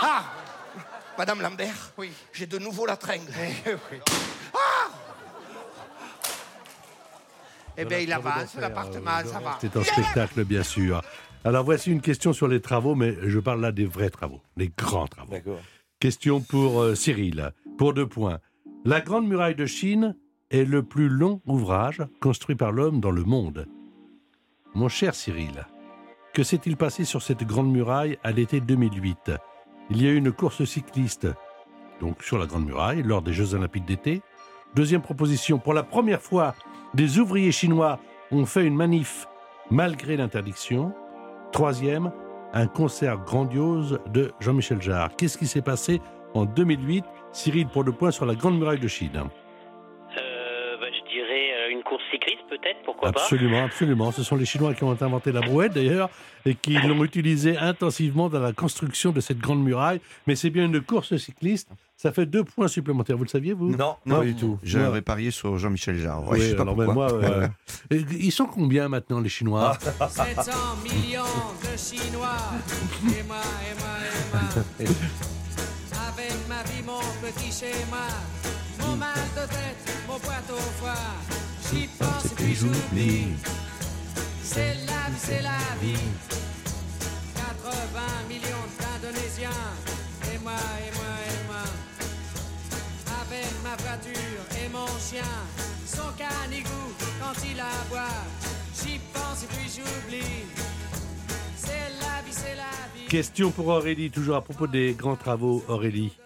[0.02, 0.24] Ah
[1.16, 2.12] Madame Lambert Oui.
[2.32, 3.32] J'ai de nouveau la tringle.
[4.54, 4.58] Ah
[7.76, 9.58] Eh bien, il avance, l'appartement, ça va.
[9.60, 11.00] C'est un spectacle, bien sûr.
[11.44, 14.72] Alors voici une question sur les travaux, mais je parle là des vrais travaux, les
[14.76, 15.30] grands travaux.
[15.30, 15.60] D'accord.
[16.00, 18.38] Question pour euh, Cyril, pour deux points.
[18.84, 20.16] La Grande Muraille de Chine
[20.50, 23.66] est le plus long ouvrage construit par l'homme dans le monde.
[24.74, 25.66] Mon cher Cyril,
[26.34, 29.32] que s'est-il passé sur cette Grande Muraille à l'été 2008
[29.90, 31.26] Il y a eu une course cycliste,
[32.00, 34.20] donc sur la Grande Muraille, lors des Jeux Olympiques d'été.
[34.74, 36.54] Deuxième proposition, pour la première fois,
[36.92, 37.98] des ouvriers chinois
[38.30, 39.26] ont fait une manif
[39.70, 40.92] malgré l'interdiction.
[41.50, 42.12] Troisième,
[42.52, 45.16] un concert grandiose de Jean-Michel Jarre.
[45.16, 46.00] Qu'est-ce qui s'est passé
[46.34, 49.24] en 2008 Cyril, pour le point sur la Grande Muraille de Chine.
[51.88, 54.12] Course cycliste peut-être, pourquoi Absolument, absolument.
[54.12, 56.10] Ce sont les Chinois qui ont inventé la brouette d'ailleurs
[56.44, 60.00] et qui l'ont utilisée intensivement dans la construction de cette grande muraille.
[60.26, 61.68] Mais c'est bien une course cycliste.
[61.96, 63.16] Ça fait deux points supplémentaires.
[63.16, 63.70] Vous le saviez, vous?
[63.70, 64.22] Non, Pas non.
[64.22, 64.58] du tout.
[64.64, 65.00] Ouais.
[65.02, 66.22] parié sur Jean-Michel Jarre.
[66.28, 67.48] Ouais, Oui, je sais pas alors, moi, euh,
[67.90, 69.76] ils sont combien maintenant, les Chinois?
[70.08, 70.52] 700
[70.84, 71.22] millions
[71.62, 72.36] de Chinois.
[73.18, 73.36] Et moi,
[73.68, 73.96] et moi,
[74.78, 74.92] et moi.
[76.08, 78.06] Avec ma vie, mon petit schéma.
[78.80, 81.37] Mon mal de tête, mon boîte au foie.
[81.72, 83.26] J'y pense et puis j'oublie.
[84.42, 86.08] C'est la vie, c'est la vie.
[87.34, 89.50] 80 millions d'Indonésiens.
[90.32, 91.64] Et moi, et moi, et moi.
[93.20, 95.22] Avec ma voiture et mon chien.
[95.84, 98.16] Son canigou quand il aboie.
[98.74, 100.46] J'y pense et puis j'oublie.
[101.56, 102.62] C'est la vie, c'est la
[102.96, 103.08] vie.
[103.08, 106.16] Question pour Aurélie, toujours à propos des grands travaux, Aurélie.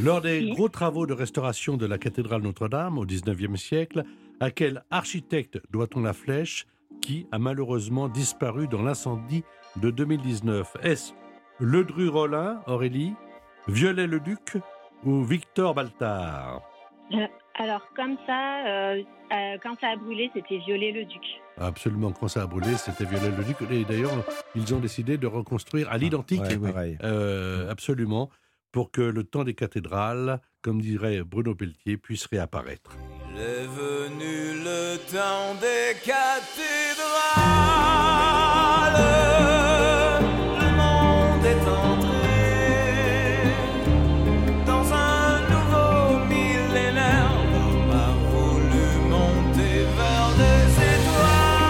[0.00, 4.04] Lors des gros travaux de restauration de la cathédrale Notre-Dame au XIXe siècle,
[4.40, 6.66] à quel architecte doit-on la flèche
[7.00, 9.44] qui a malheureusement disparu dans l'incendie
[9.76, 11.12] de 2019 Est-ce
[11.60, 13.14] Ledru-Rollin, Aurélie,
[13.68, 14.58] Viollet-le-Duc
[15.04, 16.62] ou Victor Baltard?
[17.12, 21.22] Euh, alors, comme ça, euh, euh, quand ça a brûlé, c'était Violet-le-Duc.
[21.56, 23.56] Absolument, quand ça a brûlé, c'était Viollet-le-Duc.
[23.70, 24.12] Et d'ailleurs,
[24.54, 26.40] ils ont décidé de reconstruire à l'identique.
[26.40, 26.98] Ouais, pareil.
[27.02, 28.30] Euh, absolument,
[28.70, 32.96] pour que le temps des cathédrales, comme dirait Bruno Pelletier, puisse réapparaître.
[33.38, 36.18] Il est venu le temps des cathédrales.
[40.58, 42.16] Le monde est entré
[44.66, 47.30] dans un nouveau millénaire.
[47.52, 51.62] L'homme a voulu monter vers des étoiles,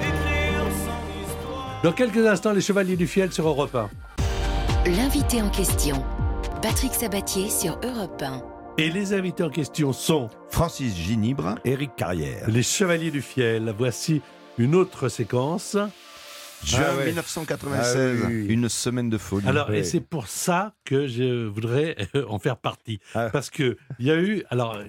[0.00, 1.76] écrire son histoire.
[1.82, 3.90] Dans quelques instants, les Chevaliers du Fiel sur Europe 1.
[4.86, 6.02] L'invité en question,
[6.62, 8.53] Patrick Sabatier sur Europe 1.
[8.76, 12.48] Et les invités en question sont Francis Ginibre, Éric Carrière.
[12.50, 13.72] les Chevaliers du Fiel.
[13.76, 14.20] Voici
[14.58, 15.76] une autre séquence.
[16.64, 17.06] juin Ah ouais.
[17.06, 18.46] 1996, Ah oui, oui.
[18.52, 19.46] une semaine de folie.
[19.46, 19.84] Alors, et Oui.
[19.84, 21.96] c'est pour ça que je voudrais
[22.28, 22.98] en faire partie.
[23.14, 23.30] Ah.
[23.30, 24.42] Parce que il y a eu.
[24.50, 24.84] Alors, euh,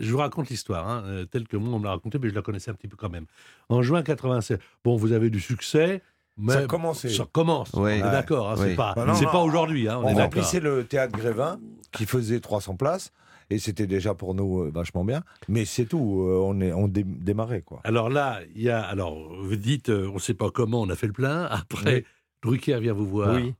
[0.00, 2.34] je vous raconte l'histoire, hein, euh, telle que moi on me l'a racontée, mais je
[2.34, 3.26] la connaissais un petit peu quand même.
[3.68, 6.02] En juin 96, bon, vous avez du succès.
[6.40, 7.08] Mais Ça a commencé.
[7.08, 7.72] Ça commence.
[7.72, 7.80] Ouais.
[7.80, 8.10] On est Ouais.
[8.10, 8.50] d'accord.
[8.50, 8.66] hein, Oui.
[8.70, 9.88] C'est pas, Bah pas aujourd'hui.
[9.88, 11.58] hein, on, On remplissait le théâtre Grévin,
[11.92, 13.12] qui faisait 300 places,
[13.50, 15.22] et c'était déjà pour nous euh, vachement bien.
[15.48, 17.80] Mais c'est tout, euh, on, est, on dé- démarrait, quoi.
[17.84, 18.80] Alors là, il y a.
[18.82, 21.44] Alors, vous dites, euh, on ne sait pas comment on a fait le plein.
[21.50, 22.04] Après, Oui.
[22.42, 23.34] Drucker vient vous voir.
[23.34, 23.54] Oui.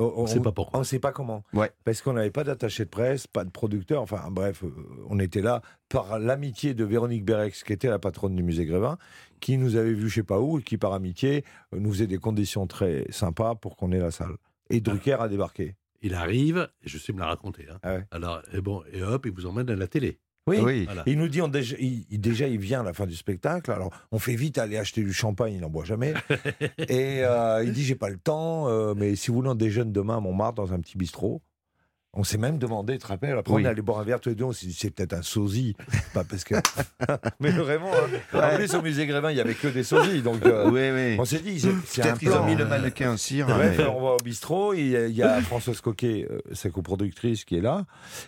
[0.00, 0.76] On ne sait pas pourquoi.
[0.78, 1.42] On ne sait pas comment.
[1.52, 1.72] Ouais.
[1.84, 4.00] Parce qu'on n'avait pas d'attaché de presse, pas de producteur.
[4.00, 4.62] Enfin, bref,
[5.08, 8.96] on était là par l'amitié de Véronique Bérex, qui était la patronne du musée Grévin,
[9.40, 12.18] qui nous avait vus je sais pas où, et qui par amitié nous faisait des
[12.18, 14.36] conditions très sympas pour qu'on ait la salle.
[14.70, 15.74] Et Drucker a débarqué.
[16.02, 17.66] Il arrive, et je sais me la raconter.
[17.70, 17.78] hein.
[17.82, 18.04] Ah ouais.
[18.10, 20.18] Alors, et bon, et hop, il vous emmène à la télé.
[20.46, 20.84] Oui, Oui.
[20.86, 21.02] Voilà.
[21.06, 23.70] il nous dit, on déjà, il, il- déjà, il vient à la fin du spectacle.
[23.70, 26.14] Alors, on fait vite aller acheter du champagne, il n'en boit jamais.
[26.78, 29.92] et euh, il dit, j'ai pas le temps, euh, mais si vous voulez, on déjeune
[29.92, 31.42] demain à Montmartre dans un petit bistrot.
[32.14, 33.62] On s'est même demandé, tu te rappelles, après Oui.
[33.62, 35.22] on est allé boire un verre tous les deux, on s'est dit, c'est peut-être un
[35.22, 35.76] sosie.
[36.14, 36.54] pas parce que...
[37.40, 38.40] mais vraiment, hein.
[38.52, 40.22] en plus, au musée Grévin, il y avait que des sosies.
[40.22, 41.16] Donc, euh, oui, oui.
[41.20, 43.46] on s'est dit, c'est Peut-être qu'ils ont mis le mannequin en cire.
[43.46, 46.40] Bref, mais- on va au bistrot, il y a, il y a Françoise Coquet, euh,
[46.52, 47.84] sa coproductrice, qui est là.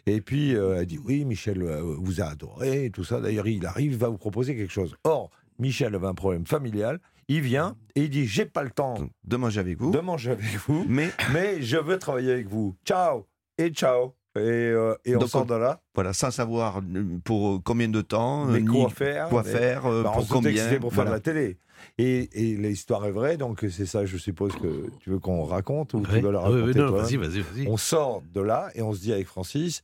[0.07, 3.19] Et puis, euh, elle dit Oui, Michel euh, vous a adoré, et tout ça.
[3.21, 4.95] D'ailleurs, il arrive, il va vous proposer quelque chose.
[5.05, 7.01] Or, Michel avait un problème familial.
[7.29, 10.33] Il vient et il dit J'ai pas le temps de manger avec vous, de manger
[10.33, 12.77] avec vous, mais, mais je veux travailler avec vous.
[12.85, 13.27] Ciao
[13.61, 15.81] Et ciao Et, euh, et on Donc, sort de là.
[15.95, 19.51] Voilà, sans savoir euh, pour combien de temps, Mais euh, quoi ni faire quoi mais-
[19.53, 20.53] faire, euh, Bah, pour combien.
[20.65, 21.59] c'était pour faire de la télé.
[21.99, 25.95] Et, et l'histoire est vraie, donc c'est ça, je suppose que tu veux qu'on raconte
[25.95, 26.21] ou tu Oui.
[26.21, 27.69] veux la Ah raconter non, toi-même vas-y, vas-y, vas-y.
[27.69, 29.83] On sort de là et on se dit avec Francis,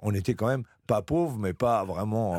[0.00, 2.34] on était quand même pas pauvres, mais pas vraiment.
[2.36, 2.38] euh,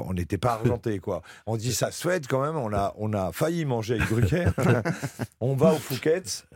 [0.00, 1.22] on n'était pas argenté, quoi.
[1.46, 2.56] On dit, ça se fait quand même.
[2.56, 4.46] On a, on a failli manger avec Drucker.
[5.40, 6.46] on va au Fouquet's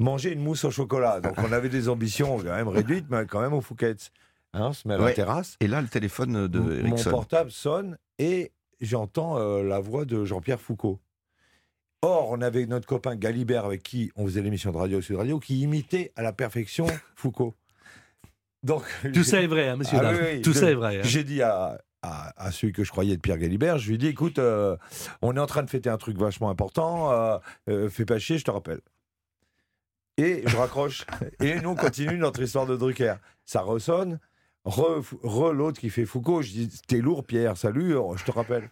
[0.00, 1.20] manger une mousse au chocolat.
[1.20, 4.10] Donc on avait des ambitions quand même réduites, mais quand même au Fouquet's.
[4.52, 5.14] Hein, on se met à la Ouais.
[5.14, 5.56] terrasse.
[5.60, 7.10] Et là, le téléphone de Mon Ericsson.
[7.10, 10.98] portable sonne et j'entends euh, la voix de Jean-Pierre Foucault.
[12.02, 15.38] Or, on avait notre copain Galibert avec qui on faisait l'émission de Radio Sud Radio
[15.38, 17.54] qui imitait à la perfection Foucault.
[18.62, 18.82] Donc,
[19.14, 20.16] Tout ça est vrai, hein, monsieur Ah Dame.
[20.20, 20.42] oui, oui.
[20.42, 20.98] Tout Je- ça est vrai.
[20.98, 21.02] hein.
[21.04, 23.98] J'ai dit à, à, à celui que je croyais de Pierre Galibert, je lui ai
[23.98, 24.76] dit écoute, euh,
[25.22, 28.38] on est en train de fêter un truc vachement important, euh, euh, fais pas chier,
[28.38, 28.80] je te rappelle.
[30.20, 31.06] Et je raccroche.
[31.40, 33.14] et nous, on continue notre histoire de Drucker.
[33.46, 34.18] Ça ressonne.
[34.66, 36.42] Re, re l'autre qui fait Foucault.
[36.42, 38.68] Je dis T'es lourd, Pierre, salut, euh, je te rappelle.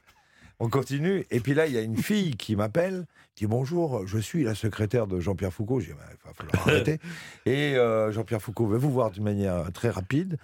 [0.61, 1.25] On continue.
[1.31, 4.45] Et puis là, il y a une fille qui m'appelle, qui dit Bonjour, je suis
[4.45, 5.81] la secrétaire de Jean-Pierre Foucault.
[5.81, 6.99] Je dis Il va falloir arrêter.
[7.47, 10.37] Et euh, Jean-Pierre Foucault va vous voir d'une manière très rapide.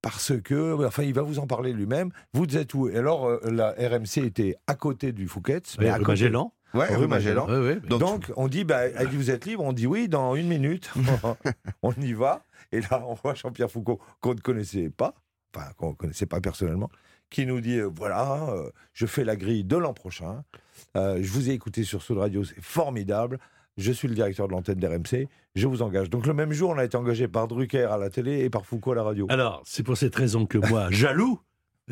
[0.00, 2.10] Parce que, enfin, il va vous en parler lui-même.
[2.32, 2.88] Vous êtes où?
[2.88, 5.76] Et alors, euh, la RMC était à côté du Fouquet's.
[5.78, 6.00] Oui, mais à.
[6.00, 6.52] Magellan.
[6.74, 7.46] Ouais, Rue rue Magellan.
[7.88, 10.48] Donc, Donc, on dit, bah, elle dit, vous êtes libre On dit oui, dans une
[10.48, 10.90] minute.
[11.82, 12.44] on y va.
[12.72, 15.14] Et là, on voit Jean-Pierre Foucault, qu'on ne connaissait pas,
[15.54, 16.90] enfin, qu'on ne connaissait pas personnellement,
[17.28, 20.44] qui nous dit, euh, voilà, euh, je fais la grille de l'an prochain.
[20.96, 23.38] Euh, je vous ai écouté sur Sud Radio, c'est formidable.
[23.76, 25.28] Je suis le directeur de l'antenne d'RMC.
[25.54, 26.10] Je vous engage.
[26.10, 28.66] Donc, le même jour, on a été engagé par Drucker à la télé et par
[28.66, 29.26] Foucault à la radio.
[29.30, 31.40] Alors, c'est pour cette raison que moi, jaloux,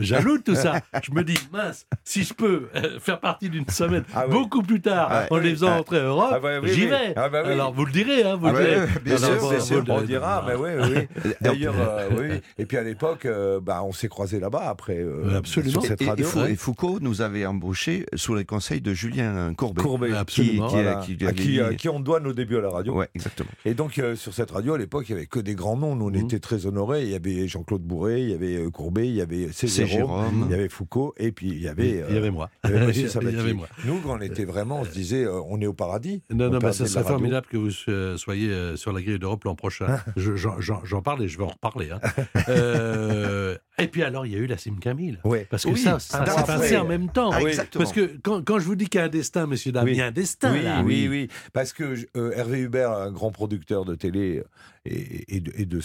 [0.03, 3.69] jaloux de tout ça, je me dis, mince, si je peux euh, faire partie d'une
[3.69, 4.33] semaine Ah oui.
[4.33, 5.45] beaucoup plus tard, Ah en oui.
[5.45, 7.13] les faisant entrer à Europe, Ah bah oui, j'y vais.
[7.17, 7.53] Ah bah oui.
[7.53, 8.77] Alors, vous le direz, hein, vous Ah le direz.
[8.81, 9.17] ouais, bien
[9.61, 11.07] sûr, bien on dira, mais oui, oui.
[11.25, 11.31] oui.
[11.41, 12.41] D'ailleurs, euh, oui.
[12.59, 15.81] Et puis à l'époque, euh, bah, on s'est croisés là-bas après, euh, absolument.
[15.81, 16.27] sur cette Et, et radio.
[16.47, 19.83] Et Foucault nous avait embauché sous les conseils de Julien Courbet.
[19.83, 20.69] Courbet, Absolument.
[20.69, 21.01] Qui, qui- Voilà.
[21.05, 22.95] qui lui à avait qui, dit- à qui on doit nos débuts à la radio.
[22.95, 23.51] Ouais, exactement.
[23.65, 25.95] Et donc, euh, sur cette radio, à l'époque, il n'y avait que des grands noms.
[25.97, 26.25] Nous, on Mhm.
[26.25, 27.03] était très honorés.
[27.03, 30.45] Il y avait Jean-Claude Bourré, il y avait Courbet, il y avait Cézéro, Jérôme.
[30.49, 32.05] il y avait Foucault, et puis il y avait...
[32.09, 32.51] Il y avait moi.
[32.65, 33.39] il y avait Monsieur Il y Sabatier.
[33.41, 33.69] avait moi.
[33.85, 36.23] Nous, quand on était vraiment, on se disait, euh, on est au paradis.
[36.31, 39.19] Non, On non, perdait ça serait formidable que vous euh, soyez euh, sur la grille
[39.19, 39.99] d'Europe l'an prochain.
[40.17, 41.91] Je- J'en parle et je vais en reparler.
[41.91, 42.01] hein.
[42.49, 45.19] Euh, et puis alors, il y a eu la Sim Camille.
[45.25, 45.47] Ouais.
[45.51, 47.31] Parce que Oui, ça, ça un s'est passé en même temps.
[47.33, 47.51] Ah, oui.
[47.51, 47.85] exactement.
[47.85, 49.93] Parce que quand, quand je vous dis qu'il y a un destin, monsieur dame, Oui.
[49.93, 50.83] il y a un destin Oui, là.
[50.85, 51.29] oui, oui.
[51.53, 54.43] Parce que euh, Hervé Hubert, un grand producteur de télé
[54.85, 55.81] et, et de, et de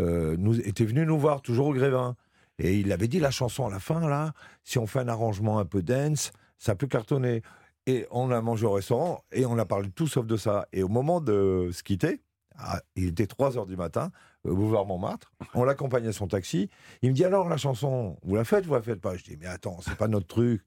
[0.00, 2.16] euh, nous, était venu nous voir, toujours au Grévin.
[2.60, 4.32] Et il avait dit la chanson à la fin, là,
[4.64, 7.42] si on fait un arrangement un peu dance, ça peut cartonner.
[7.86, 10.68] Et on a mangé au restaurant et on a parlé de tout sauf de ça.
[10.72, 12.20] Et au moment de se quitter,
[12.58, 14.10] ah, il était 3 heures du matin,
[14.44, 16.68] au boulevard Montmartre, on l'accompagne à son taxi.
[17.00, 19.16] Il me dit alors la chanson, vous la faites, vous la faites pas?
[19.16, 20.62] Je dis mais attends, c'est pas notre truc.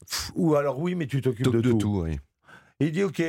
[0.00, 1.78] Pff, Ou alors oui, mais tu t'occupes de, De tout.
[1.78, 2.18] tout, oui.
[2.80, 3.22] Il dit ok.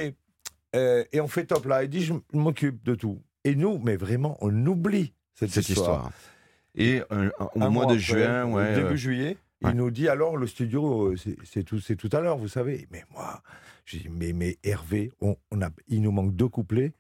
[0.76, 1.84] Euh, et on fait top là.
[1.84, 3.22] Il dit je m'occupe de tout.
[3.44, 6.06] Et nous, mais vraiment, on oublie cette, Cette histoire.
[6.08, 6.12] histoire.
[6.76, 9.92] Et un- un- au Un mois mois de juin, ouais, début euh, juillet, il nous
[9.92, 12.88] dit alors le studio, euh, c'est- tout, c'est tout à l'heure, vous savez.
[12.92, 13.42] Mais moi,
[13.86, 16.94] je dis mais, mais Hervé, on, on a, il nous manque deux couplets,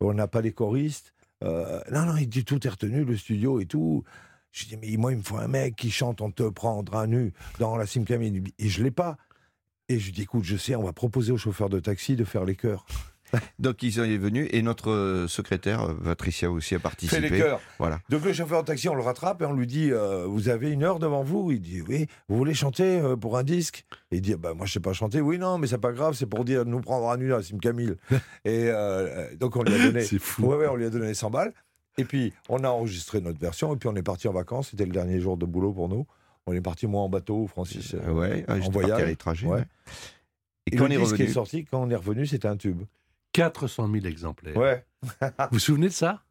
[0.00, 1.12] on n'a pas les choristes.
[1.44, 4.04] Euh, non, non, il dit tout est retenu, le studio et tout.
[4.52, 7.32] Je dis mais moi, il me faut un mec qui chante On te prendra nu
[7.58, 8.42] dans la Simcamine.
[8.58, 9.18] Et je l'ai pas.
[9.88, 12.44] Et je dis écoute, je sais, on va proposer au chauffeur de taxi de faire
[12.44, 12.86] les chœurs.
[13.58, 17.22] Donc ils sont venus et notre euh, secrétaire euh, Patricia aussi a participé.
[17.22, 17.60] Fait les chœurs.
[17.78, 18.00] Voilà.
[18.08, 20.70] Donc le chauffeur de taxi, on le rattrape et on lui dit euh, Vous avez
[20.70, 21.50] une heure devant vous?
[21.52, 23.84] Il dit Oui, vous voulez chanter euh, pour un disque?
[24.10, 25.20] Et il dit bah, Moi, je sais pas chanter.
[25.20, 27.94] Oui, non, mais c'est pas grave, c'est pour dire nous prendre nu là, Sim Camille.
[28.44, 30.02] et euh, donc on lui a donné.
[30.02, 30.46] C'est fou.
[30.46, 31.52] Ouais, ouais, on lui a donné 100 balles.
[31.98, 34.70] Et puis on a enregistré notre version et puis on est parti en vacances.
[34.70, 36.06] C'était le dernier jour de boulot pour nous.
[36.46, 39.16] On est parti, moi en bateau, Francis ouais, en j'étais voyage.
[39.42, 39.48] Ouais.
[39.48, 39.64] ouais.
[40.66, 42.48] Et Et quand le on est disque revenu, est sorti, quand on est revenu, c'était
[42.48, 42.82] un tube.
[43.36, 44.56] 400 000 exemplaires.
[44.56, 44.86] Ouais.
[45.20, 46.22] Vous vous souvenez de ça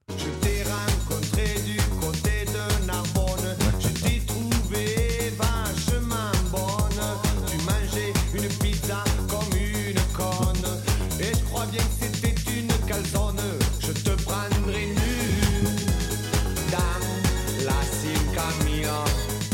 [0.42, 3.56] t'ai rencontré du côté de Narbonne.
[3.80, 7.04] Je t'ai trouvé vachement bonne.
[7.46, 10.66] Tu mangeais une pizza comme une conne.
[11.20, 13.40] Et je crois bien que c'était une calzone.
[13.82, 15.64] Je te prendrai nu
[16.72, 19.04] dans la Simcamilla.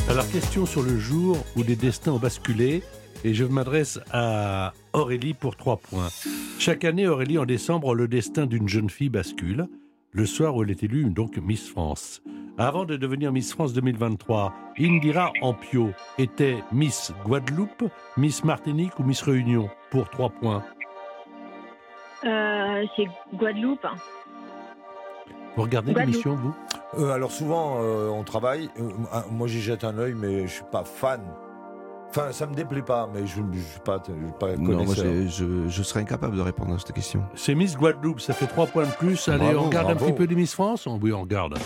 [0.07, 2.81] Alors, question sur le jour où les destins ont basculé.
[3.23, 6.07] Et je m'adresse à Aurélie pour trois points.
[6.57, 9.67] Chaque année, Aurélie, en décembre, le destin d'une jeune fille bascule.
[10.13, 12.21] Le soir où elle est élue, donc Miss France.
[12.57, 17.85] Avant de devenir Miss France 2023, Indira Ampio était Miss Guadeloupe,
[18.17, 20.63] Miss Martinique ou Miss Réunion Pour trois points.
[22.25, 23.85] Euh, c'est Guadeloupe.
[25.55, 26.55] Vous regardez l'émission, vous?
[26.97, 28.69] Euh, alors souvent, euh, on travaille.
[28.79, 28.89] euh,
[29.31, 31.21] moi, j'y jette un œil, mais je suis pas fan.
[32.13, 34.95] Enfin, ça me déplaît pas, mais je ne suis pas, je suis pas non, moi
[34.95, 37.23] je, serais incapable de répondre à cette question.
[37.35, 39.29] C'est Miss Guadeloupe, ça fait trois points de plus.
[39.29, 41.57] Allez, Bravo, on regarde un petit peu les Miss France Oui, on regarde.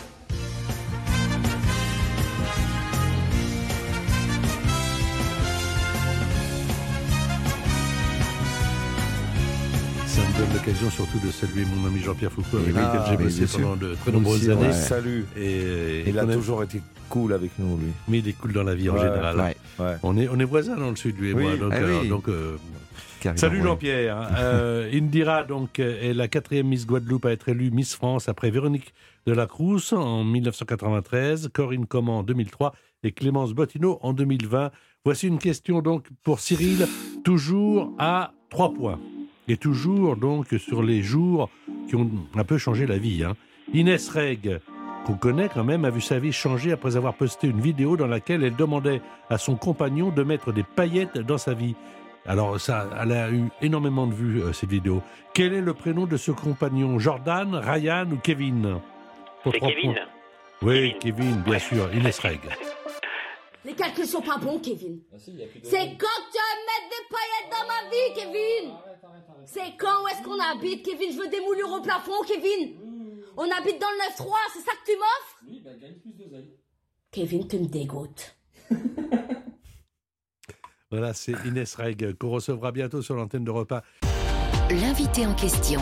[10.55, 13.95] L'occasion surtout de saluer mon ami Jean-Pierre Foucault, avec Ah, lequel j'ai bossé pendant de
[13.95, 14.67] très nombreuses années.
[14.67, 15.21] le salue.
[15.37, 17.87] Et, Il a toujours été cool avec nous, lui.
[18.07, 19.55] Mais il est cool dans la vie en général.
[20.03, 21.55] On, est, on est voisins dans le sud, lui et moi.
[21.57, 22.57] Donc, ah euh,
[23.25, 23.61] euh, Salut.
[23.63, 24.29] Jean-Pierre.
[24.37, 28.51] Euh, Indira donc euh, est la quatrième Miss Guadeloupe à être élue Miss France après
[28.51, 28.93] Véronique
[29.25, 34.71] de la Cruz en 1993, Corinne Comment en 2003 et Clémence Bottineau en 2020.
[35.03, 36.87] Voici une question donc pour Cyril,
[37.23, 38.99] toujours à trois points.
[39.47, 41.49] Et toujours donc sur les jours
[41.87, 43.23] qui ont un peu changé la vie.
[43.23, 43.35] hein.
[43.73, 44.59] Inès Reg,
[45.05, 48.07] qu'on connaît quand même, a vu sa vie changer après avoir posté une vidéo dans
[48.07, 51.75] laquelle elle demandait à son compagnon de mettre des paillettes dans sa vie.
[52.27, 55.03] Alors, ça, elle a eu énormément de vues, euh, cette vidéo.
[55.35, 56.97] Quel est le prénom de ce compagnon?
[56.97, 58.79] Jordan, Ryan ou Kevin?
[59.43, 59.93] Pour C'est Kevin.
[59.93, 60.01] points.
[60.63, 61.87] Oui, Kevin, bien sûr.
[61.93, 62.39] Inès Reg.
[63.65, 65.01] Les calculs sont pas bons, Kevin.
[65.17, 68.73] C'est quand que tu vas mettre des paillettes dans ma vie, Kevin
[69.45, 71.11] C'est quand où est-ce qu'on habite, Kevin?
[71.11, 72.75] Je veux des moulures au plafond, Kevin
[73.35, 75.43] On habite dans le 9-3, c'est ça que tu m'offres?
[75.47, 76.53] Oui, bah gagne plus d'oseille.
[77.11, 78.35] Kevin, tu me dégoûtes.
[80.91, 83.81] Voilà, c'est Inès Reg qu'on recevra bientôt sur l'antenne de repas.
[84.69, 85.81] L'invité en question,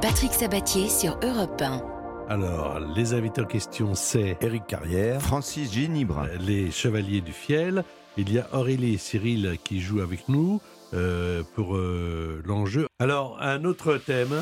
[0.00, 1.99] Patrick Sabatier sur Europe 1.
[2.34, 7.82] Alors, les invités en question, c'est Éric Carrière, Francis Ginibre, les Chevaliers du Fiel.
[8.16, 10.60] Il y a Aurélie et Cyril qui jouent avec nous
[10.94, 12.86] euh, pour euh, l'enjeu.
[13.00, 14.40] Alors, un autre thème.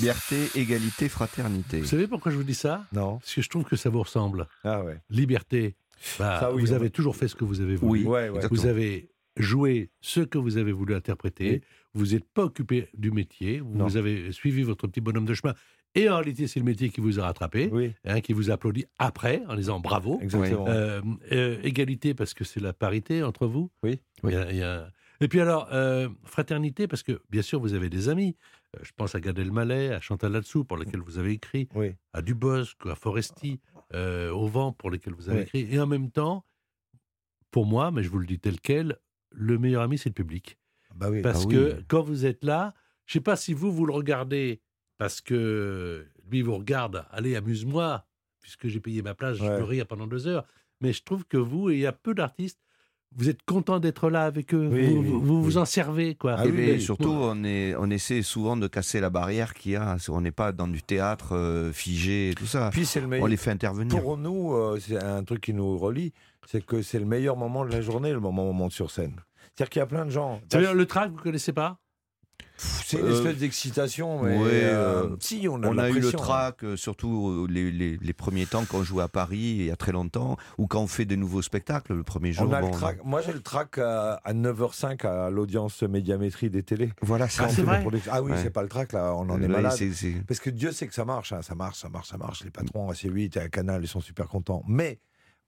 [0.00, 1.78] liberté, égalité, fraternité.
[1.78, 2.84] Vous savez pourquoi je vous dis ça?
[2.92, 3.18] Non.
[3.18, 4.48] Parce que je trouve que ça vous ressemble.
[4.64, 4.98] Ah ouais.
[5.08, 5.76] Liberté.
[6.18, 8.00] Bah, Ça, oui, vous avez va- toujours fait ce que vous avez voulu.
[8.00, 8.40] Oui, ouais, ouais.
[8.50, 11.50] Vous avez joué ce que vous avez voulu interpréter.
[11.50, 11.60] Oui.
[11.94, 13.60] Vous n'êtes pas occupé du métier.
[13.60, 15.54] Vous avez suivi votre petit bonhomme de chemin.
[15.96, 17.92] Et en réalité, c'est le métier qui vous a rattrapé, Oui.
[18.04, 20.18] hein, qui vous applaudit après en disant bravo.
[20.22, 20.66] Exactement.
[20.68, 21.00] Euh,
[21.32, 23.70] euh, égalité parce que c'est la parité entre vous.
[23.82, 23.98] Oui.
[24.22, 27.60] Il y a- il y a- Et puis alors, euh, fraternité parce que bien sûr
[27.60, 28.36] vous avez des amis.
[28.82, 31.92] Je pense à Gad Elmaleh, à Chantal Latsou pour lesquels vous avez écrit, Oui.
[32.12, 33.60] à Dubosc, à Foresti,
[33.92, 35.66] au vent pour lesquels vous avez écrit.
[35.72, 36.44] Et en même temps,
[37.50, 38.96] pour moi, mais je vous le dis tel quel,
[39.32, 40.56] le meilleur ami c'est le public.
[40.94, 41.20] Bah oui.
[41.20, 41.54] Parce Ah oui.
[41.54, 42.74] que quand vous êtes là,
[43.06, 44.60] je sais pas si vous, vous le regardez
[45.00, 48.04] parce que lui vous regarde, allez, amuse-moi,
[48.42, 50.44] puisque j'ai payé ma place, je peux rire pendant deux heures.
[50.82, 52.60] mais je trouve que vous, et il y a peu d'artistes,
[53.16, 55.56] vous êtes content d'être là avec eux, Oui, vous, oui, vous, vous oui.
[55.56, 56.36] en servez, quoi.
[56.38, 59.72] Ah Et oui, mais surtout, on, est, on essaie souvent de casser la barrière qu'il
[59.72, 59.96] y a.
[60.10, 62.68] On n'est pas dans du théâtre euh, figé et tout ça.
[62.70, 63.24] Puis c'est le meilleur.
[63.24, 64.00] On les fait intervenir.
[64.00, 66.12] Pour nous, euh, c'est un truc qui nous relie,
[66.46, 68.90] c'est que c'est le meilleur moment de la journée, le moment où on monte sur
[68.90, 69.16] scène.
[69.56, 70.40] C'est-à-dire qu'il y a plein de gens.
[70.50, 71.78] Dire le track, vous connaissez pas?
[72.84, 76.00] C'est une Euh, espèce d'excitation, mais ouais, euh, euh, si on a, On eu le
[76.00, 76.22] pression, hein.
[76.22, 79.76] track, surtout les, les- les premiers temps quand on jouait à Paris, il y a
[79.76, 82.46] très longtemps, ou quand on fait des nouveaux spectacles, le premier jour.
[82.48, 82.98] On a bon, le track.
[83.04, 86.92] Moi, j'ai le track à, à 9h05 à l'audience médiamétrie des télés.
[87.02, 87.46] Voilà, ça.
[87.46, 88.38] des vrai Ah oui, Ouais.
[88.42, 89.72] c'est pas le track, là, on en est malade.
[89.72, 92.18] c'est- c'est- Parce que Dieu sait que ça marche, hein, ça marche, ça marche, ça
[92.18, 92.44] marche.
[92.44, 94.62] Les patrons à C8 et à Canal, ils sont super contents.
[94.68, 94.98] Mais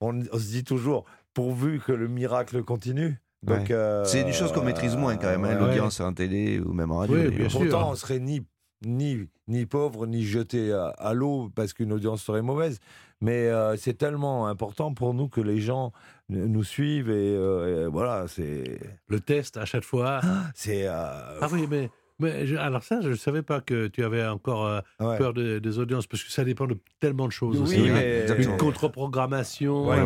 [0.00, 3.20] on, on se dit toujours, pourvu que le miracle continue.
[3.42, 3.66] Donc, Ouais.
[3.72, 5.58] euh, C'est des choses qu'on maîtrise moins quand même, hein, ouais.
[5.58, 7.16] l'audience en télé ou même en radio.
[7.16, 7.50] Oui, mais bien bon.
[7.50, 7.60] sûr.
[7.60, 8.46] Pourtant, on serait ni,
[8.86, 12.78] ni, ni pauvre, ni jeté à, à l'eau parce qu'une audience serait mauvaise.
[13.20, 15.92] Mais euh, c'est tellement important pour nous que les gens
[16.28, 18.80] nous suivent et, euh, et voilà, c'est.
[19.08, 20.20] Le test à chaque fois.
[20.54, 21.90] c'est euh, Ah oui, mais,
[22.22, 25.18] mais je- alors ça, je ne savais pas que tu avais encore euh, ouais.
[25.18, 27.80] peur de- des audiences, parce que ça dépend de tellement de choses Oui, aussi.
[27.90, 27.92] hein.
[27.94, 28.52] mais- exactement.
[28.52, 30.00] Une contre-programmation, Ouais, et,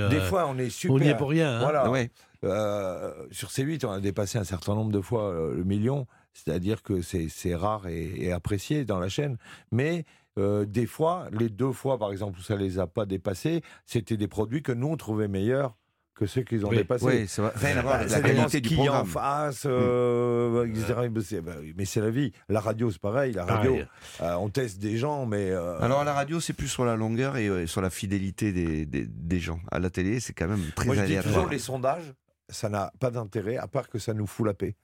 [0.00, 0.94] euh, Des fois, on est super.
[0.96, 1.56] on n'y est pour rien.
[1.56, 1.60] hein.
[1.60, 1.90] Voilà.
[1.90, 2.10] Ouais.
[2.44, 6.82] Euh, sur C8, on a dépassé un certain nombre de fois euh, le million, c'est-à-dire
[6.82, 9.36] que c'est c'est rare et, et apprécié dans la chaîne.
[9.72, 10.04] Mais
[10.38, 14.16] euh, des fois, les deux fois par exemple où ça les a pas dépassés, c'était
[14.16, 15.76] des produits que nous on trouvait meilleurs
[16.18, 17.26] que ceux qu'ils ont Oui, dépassés.
[17.28, 17.52] Ça va.
[17.54, 19.06] Rien à voir la qualité du a en programme.
[19.06, 20.94] face, euh, etc.
[21.12, 22.32] Mais c'est- bah oui, Mais c'est la vie.
[22.48, 23.32] La radio, c'est pareil.
[23.32, 23.86] La radio, Pareil.
[24.22, 26.96] euh, on teste des gens, mais euh, Alors à la radio, c'est plus sur la
[26.96, 29.60] longueur et euh, sur la fidélité des, des, des gens.
[29.70, 31.34] À la télé, c'est quand même très Moi, je dis aléatoire.
[31.34, 32.12] toujours les sondages,
[32.48, 34.74] ça n'a pas d'intérêt à part que ça nous fout la paix.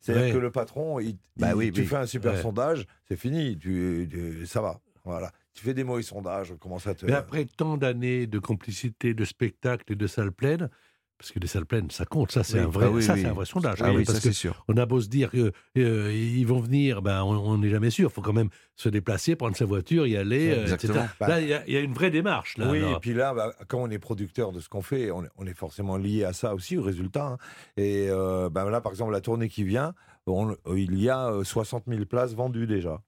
[0.00, 1.86] C'est-à-dire que le patron, il, Bah il- oui, tu oui.
[1.86, 4.78] fais un super sondage, c'est fini, tu, tu- ça va.
[5.06, 5.30] Voilà.
[5.54, 7.06] Tu fais des mauvais sondages, on commence à te.
[7.06, 10.68] Mais après tant d'années de complicité, de spectacles et de salles pleines,
[11.16, 12.64] parce que les salles pleines, ça compte, ça c'est Oui.
[12.64, 13.20] un vrai, Ah oui, ça, oui.
[13.22, 13.80] c'est un vrai sondage.
[13.80, 14.64] Ah parce ça que sûr.
[14.66, 18.10] on a beau se dire qu'ils vont venir, ben, on n'est jamais sûr.
[18.10, 20.74] Il faut quand même se déplacer, prendre sa voiture, y aller, euh, etc.
[20.74, 21.08] exactement.
[21.20, 22.58] Là, il y, a- il y a une vraie démarche.
[22.58, 22.96] Là, oui, alors.
[22.96, 25.46] et puis là, bah, quand on est producteur de ce qu'on fait, on est, on
[25.46, 27.26] est forcément lié à ça aussi, au résultat.
[27.26, 27.38] hein.
[27.76, 29.94] Et euh, bah, là, par exemple, la tournée qui vient,
[30.26, 33.00] on- il y a euh, 60 000 places vendues déjà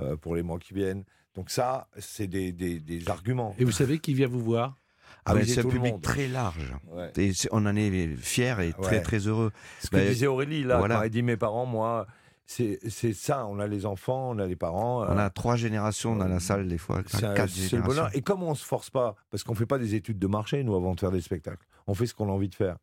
[0.00, 1.04] euh, pour les mois qui viennent.
[1.34, 3.54] Donc ça, c'est des, des- des arguments.
[3.58, 4.76] Et vous savez qui vient vous voir?
[5.24, 6.72] Ah oui, c'est un public très large.
[6.88, 7.12] Ouais.
[7.18, 9.02] Et on en est fiers et très Ouais.
[9.02, 9.52] très heureux.
[9.80, 10.96] Ce que Ben, disait Aurélie, là, voilà.
[10.96, 12.06] quand elle dit mes parents, moi,
[12.46, 13.46] c'est c'est ça.
[13.46, 15.02] On a les enfants, on a les parents.
[15.04, 17.80] On euh, a trois générations dans la salle des fois, c'est le générations.
[17.80, 18.10] bonheur.
[18.16, 20.74] Et comme on se force pas, parce qu'on fait pas des études de marché, nous,
[20.74, 22.76] avant de faire des spectacles, on fait ce qu'on a envie de faire.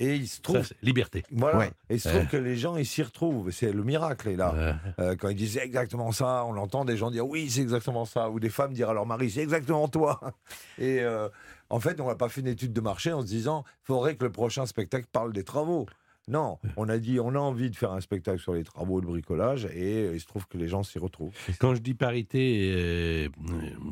[0.00, 1.24] Et il se trouve, Liberté.
[1.32, 1.70] voilà, Ouais.
[1.90, 3.50] et il se trouve que les gens, ils s'y retrouvent.
[3.50, 4.54] C'est le miracle, est là.
[4.54, 8.04] Euh, Euh, quand ils disent exactement ça, on entend des gens dire oui, c'est exactement
[8.04, 10.20] ça, ou des femmes dire à leur mari c'est exactement toi.
[10.78, 11.28] Et euh,
[11.68, 14.24] en fait, on n'a pas fait une étude de marché en se disant faudrait que
[14.24, 15.86] le prochain spectacle parle des travaux.
[16.28, 19.00] Non, on a dit on a envie de faire un spectacle sur les travaux et
[19.02, 21.32] le bricolage, et euh, il se trouve que les gens s'y retrouvent.
[21.58, 23.28] Quand je dis parité, euh,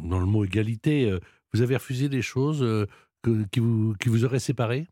[0.04, 1.18] dans le mot égalité, euh,
[1.54, 2.86] vous avez refusé des choses euh,
[3.22, 4.86] que- qui, vous, qui vous auraient séparés?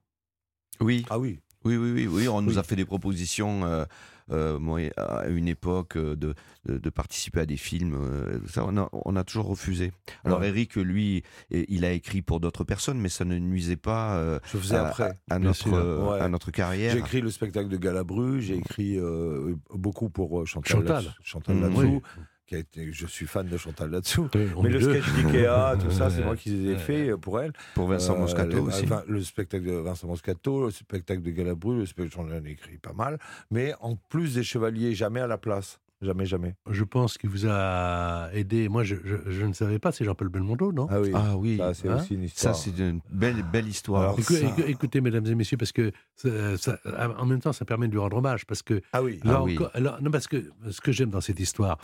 [0.80, 1.38] Oui, Ah oui.
[1.64, 3.84] oui, oui, oui, oui, on nous a fait des propositions euh,
[4.30, 6.34] euh, moi, à une époque euh, de,
[6.64, 7.94] de, de participer à des films.
[7.94, 9.92] euh, ça, on a, on a toujours refusé.
[10.24, 10.48] Alors Ouais.
[10.48, 14.74] Eric, lui, il a écrit pour d'autres personnes, mais ça ne nuisait pas euh, Je
[14.74, 15.12] à, après.
[15.30, 16.20] à notre, Ouais.
[16.20, 16.92] à notre carrière.
[16.92, 21.14] J'ai écrit le spectacle de Galabru, j'ai écrit euh, beaucoup pour Chantal, Chantal.
[21.22, 22.00] Chantal Mmh, oui.
[22.46, 24.28] Qui a été, je suis fan de Chantal là-dessous.
[24.34, 27.40] Oui, Mais le sketch d'Ikea, tout ça, c'est moi qui les ai fait euh, pour
[27.40, 27.52] elle.
[27.74, 28.86] Pour Vincent Euh, Moscato le, aussi.
[29.08, 32.92] Le spectacle de Vincent Moscato, le spectacle de Galabru, le spectacle, j'en ai écrit pas
[32.92, 33.18] mal.
[33.50, 35.80] Mais en plus des chevaliers, jamais à la place.
[36.02, 36.54] Jamais, jamais.
[36.68, 38.68] Je pense qu'il vous a aidé.
[38.68, 40.86] Moi, je, je- je ne savais pas, c'est Jean-Paul Belmondo, non?
[40.90, 41.96] Ah oui, Ah oui, ça c'est Hein?
[41.96, 42.56] aussi une ça histoire.
[42.56, 44.02] c'est une belle, belle histoire.
[44.02, 44.34] Alors, ça-
[44.66, 46.78] Écoutez, mesdames et messieurs, parce que ça- ça-
[47.16, 48.44] en même temps, ça permet de lui rendre hommage.
[48.44, 49.54] Parce que ah oui, Là Ah oui.
[49.56, 51.78] encore- alors, non, parce que ce que j'aime dans cette histoire,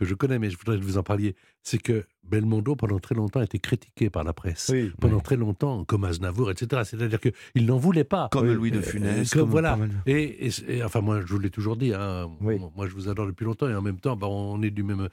[0.00, 3.14] que je connais, mais je voudrais que vous en parliez, c'est que Belmondo, pendant très
[3.14, 4.70] longtemps, a été critiqué par la presse.
[4.72, 4.90] oui.
[5.00, 6.82] Pendant très longtemps, comme Aznavour, etc.
[6.84, 8.28] C'est-à-dire qu'il n'en voulait pas.
[8.32, 8.54] Comme Oui.
[8.54, 9.30] Louis de Euh, Funès.
[9.30, 9.78] comme comme voilà.
[10.06, 12.56] Et, et- et, enfin, moi, je vous l'ai toujours dit, hein, Oui.
[12.76, 15.08] moi, je vous adore depuis longtemps, et en même temps, bah, on est du même,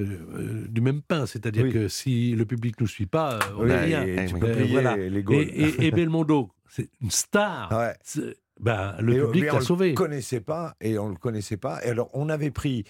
[0.00, 1.26] euh, euh, du même pain.
[1.26, 1.72] C'est-à-dire Oui.
[1.72, 4.02] que si le public ne nous suit pas, euh, on Oui, n'est rien.
[4.04, 4.40] et tu oui.
[4.40, 4.96] peux Euh, payer voilà.
[4.96, 5.36] les Et, Gaules.
[5.36, 7.70] et- et Belmondo, c'est une star.
[7.70, 7.94] Ouais.
[8.60, 9.94] Ben, le Et, public mais on l'a le sauvé.
[9.94, 11.84] connaissait pas et on le connaissait pas.
[11.84, 12.84] Et alors, on avait pris,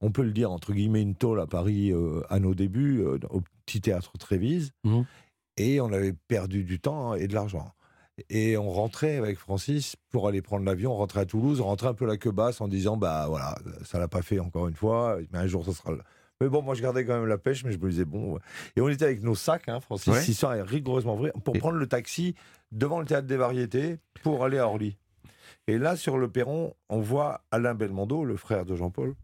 [0.00, 3.18] on peut le dire entre guillemets, une tôle à Paris euh, à nos débuts euh,
[3.30, 5.04] au petit théâtre Trévise, Mhm.
[5.56, 7.72] et on avait perdu du temps et de l'argent.
[8.30, 11.88] Et on rentrait avec Francis pour aller prendre l'avion, on rentrait à Toulouse, on rentrait
[11.88, 14.74] un peu la queue basse en disant bah voilà, ça l'a pas fait encore une
[14.74, 15.92] fois, mais un jour ça sera
[16.40, 18.34] Mais bon, moi, je gardais quand même la pêche, mais je me disais, bon.
[18.34, 18.40] ouais.
[18.76, 20.20] Et on était avec nos sacs, hein, Francis, Ouais.
[20.22, 22.34] si ça est rigoureusement vrai, pour prendre le taxi
[22.70, 24.96] devant le théâtre des variétés pour aller à Orly.
[25.66, 29.14] Et là, sur le perron, on voit Alain Belmondo, le frère de Jean-Paul,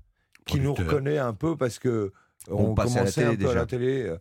[0.45, 2.13] qui nous reconnaît un peu parce que
[2.49, 4.03] On on, commençait un peu à la télé.
[4.03, 4.19] euh,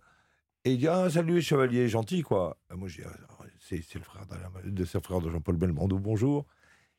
[0.66, 2.58] Et il dit ah, Salut, chevalier, gentil, quoi.
[2.72, 6.00] Et moi, je dis Ah, C'est le frère d'Alain- de ce frère de Jean-Paul Belmondo,
[6.00, 6.46] bonjour.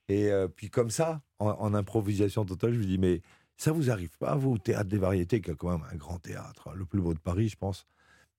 [0.08, 3.22] Et euh, puis, comme ça, en, en improvisation totale, je lui dis Mais
[3.56, 6.18] ça vous arrive pas, vous, au théâtre des variétés, qui est quand même un grand
[6.18, 7.86] théâtre, hein, le plus beau de Paris, je pense.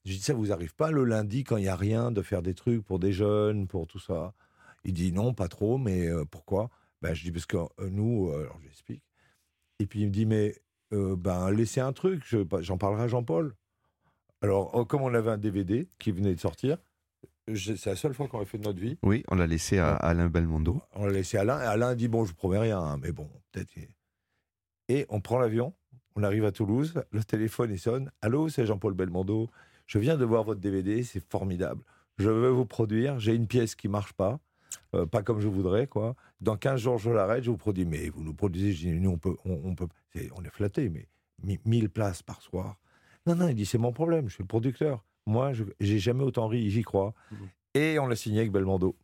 [0.03, 2.43] Je dis Ça vous arrive pas le lundi, quand il n'y a rien, de faire
[2.43, 4.33] des trucs pour des jeunes, pour tout ça?
[4.83, 6.69] Il dit Non, pas trop, mais euh, pourquoi?
[7.01, 9.01] Ben, Je dis Parce que euh, nous, euh, alors je lui explique.
[9.79, 10.55] Et puis il me dit Mais
[10.96, 13.54] euh, ben, laissez un truc, je- j'en parlerai à Jean-Paul.
[14.41, 16.78] Alors, oh, comme on avait un DVD qui venait de sortir,
[17.56, 18.98] c'est la seule fois qu'on a fait de notre vie.
[19.04, 20.82] Oui, on l'a laissé à Alain Belmondo.
[20.93, 21.62] On l'a laissé à Alain.
[21.62, 23.70] Et Alain dit Bon, je promets rien, hein, mais bon, peut-être.
[24.89, 25.74] Et on prend l'avion,
[26.16, 29.50] on arrive à Toulouse, le téléphone il sonne Allô, c'est Jean-Paul Belmondo.
[29.88, 31.84] Je viens de voir votre DVD, c'est formidable.
[32.18, 34.39] Je veux vous produire, j'ai une pièce qui marche pas,
[34.93, 36.15] euh, pas comme je voudrais, quoi.
[36.41, 37.86] Dans 15 jours, je l'arrête, je vous produis.
[37.86, 40.49] Mais vous nous produisez, je dis Nous, on peut, on, on peut, c'est- on est
[40.51, 41.07] flatté, mais
[41.43, 42.78] mi- 1000 places par soir.
[43.28, 45.03] Non, non, il dit C'est mon problème, je suis le producteur.
[45.26, 47.13] Moi, je j'ai jamais autant ri, j'y crois.
[47.73, 48.95] Et on l'a signé avec Belmondo.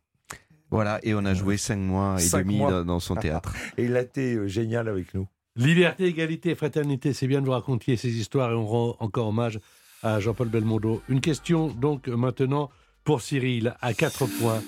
[0.70, 2.70] Voilà, et on a joué cinq mois et Cinq demi mois.
[2.70, 3.54] dans, dans son théâtre.
[3.76, 5.26] Et il a été euh, génial avec nous.
[5.54, 9.60] Liberté, égalité, fraternité, c'est bien de vous raconter ces histoires et on rend encore hommage
[10.02, 11.02] à Jean-Paul Belmondo.
[11.10, 12.70] Une question donc maintenant
[13.04, 14.62] pour Cyril à quatre points.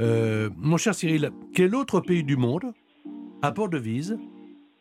[0.00, 2.72] Euh, mon cher Cyril, quel autre pays du monde
[3.42, 4.18] a pour devise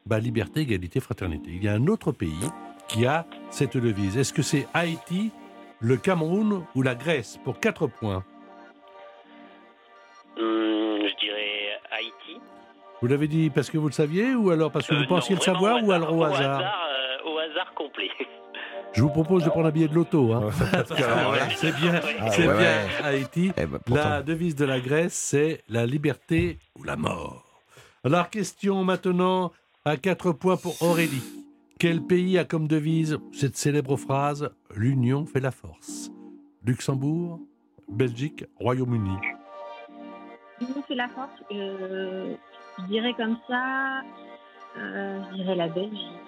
[0.06, 1.52] bah, liberté, égalité, fraternité?
[1.54, 2.50] Il y a un autre pays
[2.88, 4.18] qui a cette devise.
[4.18, 5.32] Est-ce que c'est Haïti,
[5.80, 7.40] le Cameroun ou la Grèce?
[7.44, 8.24] Pour quatre points
[10.36, 12.42] Hum, je dirais Haïti.
[13.02, 15.36] Vous l'avez dit parce que vous le saviez ou alors parce que Euh, vous pensiez
[15.36, 18.10] non, le savoir ou alors au hasard euh, Au hasard complet.
[18.94, 20.34] Je vous propose de prendre un billet de loto.
[20.34, 20.50] Hein.
[20.72, 20.84] là-
[21.56, 22.58] c'est bien, Ah c'est ouais.
[22.58, 23.52] bien Haïti.
[23.58, 27.44] Eh ben, la devise de la Grèce, c'est la liberté ou la mort.
[28.04, 29.52] Alors, question maintenant
[29.86, 31.24] à quatre points pour Aurélie.
[31.80, 36.12] Quel pays a comme devise cette célèbre phrase L'union fait la force
[36.64, 37.40] Luxembourg,
[37.90, 39.18] Belgique, Royaume-Uni.
[40.62, 41.32] L'union fait la force.
[41.52, 42.36] Euh,
[42.80, 44.02] je dirais comme ça.
[44.78, 46.23] euh, je dirais la Belgique.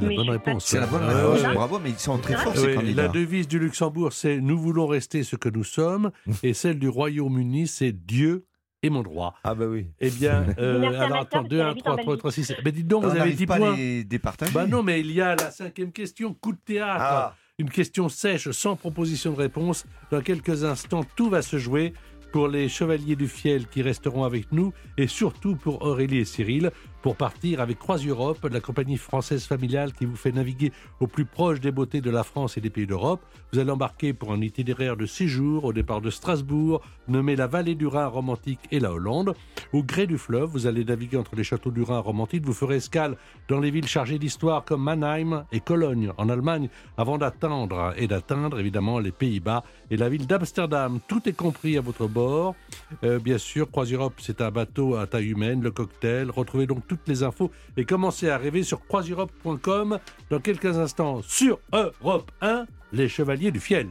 [0.00, 0.64] C'est la bonne pas réponse.
[0.64, 1.54] C'est la bonne réponse.
[1.54, 3.02] Bravo, mais ils sont très C'est forts, Oui, ces candidats.
[3.02, 6.10] la devise du Luxembourg, c'est Nous voulons rester ce que nous sommes.
[6.42, 8.46] et celle du Royaume-Uni, c'est Dieu
[8.82, 9.34] est mon droit.
[9.42, 9.86] Ah, bah oui.
[10.00, 12.18] Eh bien, euh, alors attends, sœur qui 2, 1, habite 3, en 3, Belgique.
[12.20, 12.54] 3, 6.
[12.64, 13.76] Mais dites donc, On vous avez n'arrive 10 pas points.
[13.76, 14.52] les départager.
[14.52, 17.00] Bah non, mais il y a la cinquième question, coup de théâtre.
[17.00, 17.34] Ah.
[17.58, 19.86] Une question sèche, sans proposition de réponse.
[20.10, 21.94] Dans quelques instants, tout va se jouer
[22.32, 26.70] pour les Chevaliers du Fiel qui resteront avec nous et surtout pour Aurélie et Cyril
[27.06, 31.24] pour partir avec Croise Europe, la compagnie française familiale qui vous fait naviguer au plus
[31.24, 33.20] proche des beautés de la France et des pays d'Europe.
[33.52, 37.46] Vous allez embarquer pour un itinéraire de six jours au départ de Strasbourg, nommé la
[37.46, 39.36] vallée du Rhin romantique et la Hollande.
[39.72, 42.44] Au gré du fleuve, vous allez naviguer entre les châteaux du Rhin romantique.
[42.44, 47.18] Vous ferez escale dans les villes chargées d'histoire comme Mannheim et Cologne en Allemagne avant
[47.18, 50.98] d'attendre et d'atteindre évidemment les Pays-Bas et la ville d'Amsterdam.
[51.06, 52.56] Tout est compris à votre bord.
[53.04, 56.32] Euh, bien sûr, Croise Europe, c'est un bateau à taille humaine, le cocktail.
[56.32, 59.98] Retrouvez donc toutes les infos et commencez à rêver sur croiseeurope.com
[60.30, 63.88] dans quelques instants sur Europe 1, les Chevaliers du Fiel.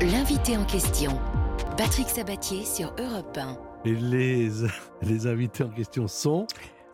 [0.00, 1.18] L'invité en question,
[1.76, 3.58] Patrick Sabatier sur Europe 1.
[3.84, 4.50] Et les,
[5.02, 6.46] les invités en question sont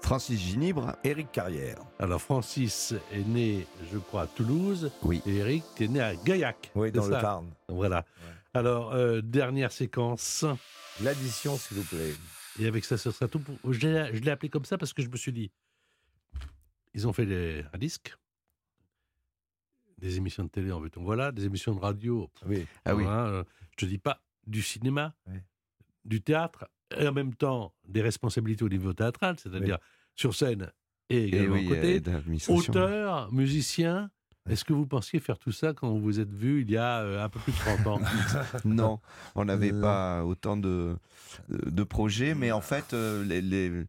[0.03, 0.97] Francis Ginibre.
[1.05, 1.79] Éric Carrière.
[1.99, 4.91] Alors Francis est né, je crois, à Toulouse.
[5.03, 5.23] Oui.
[5.27, 6.71] Et Eric est né à Gaillac.
[6.75, 7.47] Oui, dans le Tarn.
[7.69, 8.05] Voilà.
[8.55, 10.45] Alors, euh, dernière séquence.
[11.03, 12.15] L'addition, s'il vous plaît.
[12.59, 13.39] Et avec ça, ce sera tout.
[13.41, 13.73] Pour...
[13.73, 15.51] Je l'ai appelé comme ça parce que je me suis dit,
[16.95, 18.17] ils ont fait les- un disque,
[19.99, 22.31] des émissions de télé en veut-on voilà, des émissions de radio.
[22.47, 22.67] Oui.
[22.85, 23.05] Ah oui.
[23.07, 25.37] Euh, je te dis pas du cinéma, Oui.
[26.05, 29.79] du théâtre, et en même temps des responsabilités au niveau théâtral, c'est-à-dire
[30.17, 30.73] sur scène
[31.09, 31.97] et Et également oui, à côté.
[32.49, 34.11] Auteur, musicien.
[34.51, 37.01] Est-ce que vous pensiez faire tout ça quand vous vous êtes vu il y a
[37.01, 38.01] euh, un peu plus de 30 ans?
[38.65, 39.01] Non,
[39.35, 40.97] on n'avait pas autant de,
[41.49, 43.85] de projets, mais en fait, euh, les, les-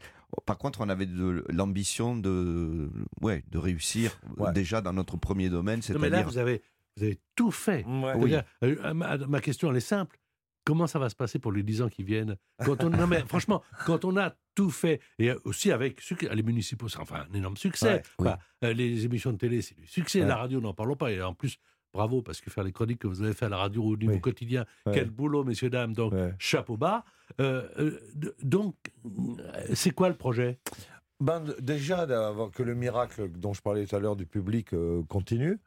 [0.46, 2.90] par contre, on avait de l'ambition de,
[3.22, 4.52] ouais, de réussir Ouais.
[4.54, 6.62] déjà dans notre premier domaine, Non, mais là, vous avez,
[6.96, 7.84] vous avez tout fait.
[7.86, 8.14] Ouais.
[8.16, 10.18] C'est-à-dire, euh, ma, ma question, elle est simple.
[10.64, 12.36] Comment ça va se passer pour les 10 ans qui viennent?
[12.64, 16.88] Quand on, Non, mais franchement, quand on a tout fait, et aussi avec les municipaux,
[16.88, 18.04] c'est enfin un énorme succès.
[18.20, 20.22] Ouais, Enfin, euh, les émissions de télé, c'est du succès.
[20.22, 20.28] Ouais.
[20.28, 21.12] La radio, n'en parlons pas.
[21.12, 21.58] Et en plus,
[21.94, 24.14] bravo, parce que faire les chroniques que vous avez fait à la radio au niveau
[24.14, 24.22] Oui.
[24.22, 24.94] quotidien, Ouais.
[24.94, 25.94] quel boulot, messieurs, dames.
[25.94, 26.34] Donc, Ouais.
[26.38, 27.04] chapeau bas.
[27.40, 28.00] Euh, euh,
[28.44, 28.76] donc,
[29.74, 30.60] c'est quoi le projet?
[31.20, 35.04] Ben, déjà, d'avoir que le miracle dont je parlais tout à l'heure du public euh,
[35.08, 35.60] continue.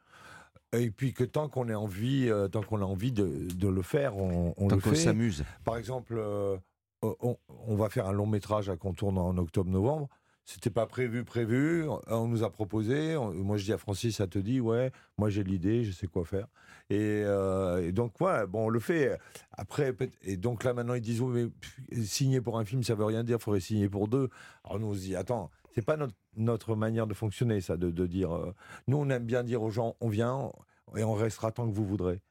[0.77, 3.81] Et puis que tant qu'on a envie, euh, tant qu'on a envie de, de le
[3.81, 4.95] faire, on, on Tant le qu'on fait.
[4.95, 5.43] s'amuse.
[5.63, 6.57] Par exemple, euh,
[7.01, 10.07] on, on va faire un long métrage à Contourne en octobre-novembre.
[10.47, 11.85] C'était pas prévu, prévu.
[12.07, 13.15] On nous a proposé.
[13.17, 14.91] Moi, je dis à Francis, ça te dit, ouais.
[15.17, 16.45] Moi, j'ai l'idée, je sais quoi faire.
[16.91, 19.17] Et, euh, et donc, voilà, bon, on le fait.
[19.53, 21.51] Après, et donc là, maintenant, ils disent, oui,
[21.91, 23.37] mais signer pour un film, ça veut rien dire.
[23.39, 24.29] Il faudrait signer pour deux.
[24.63, 27.91] Alors nous, on se dit, attends, c'est pas notre, notre manière de fonctionner, ça, de,
[27.91, 28.33] de dire.
[28.33, 28.53] euh,
[28.87, 30.51] nous, on aime bien dire aux gens, on vient
[30.95, 32.21] et on restera tant que vous voudrez.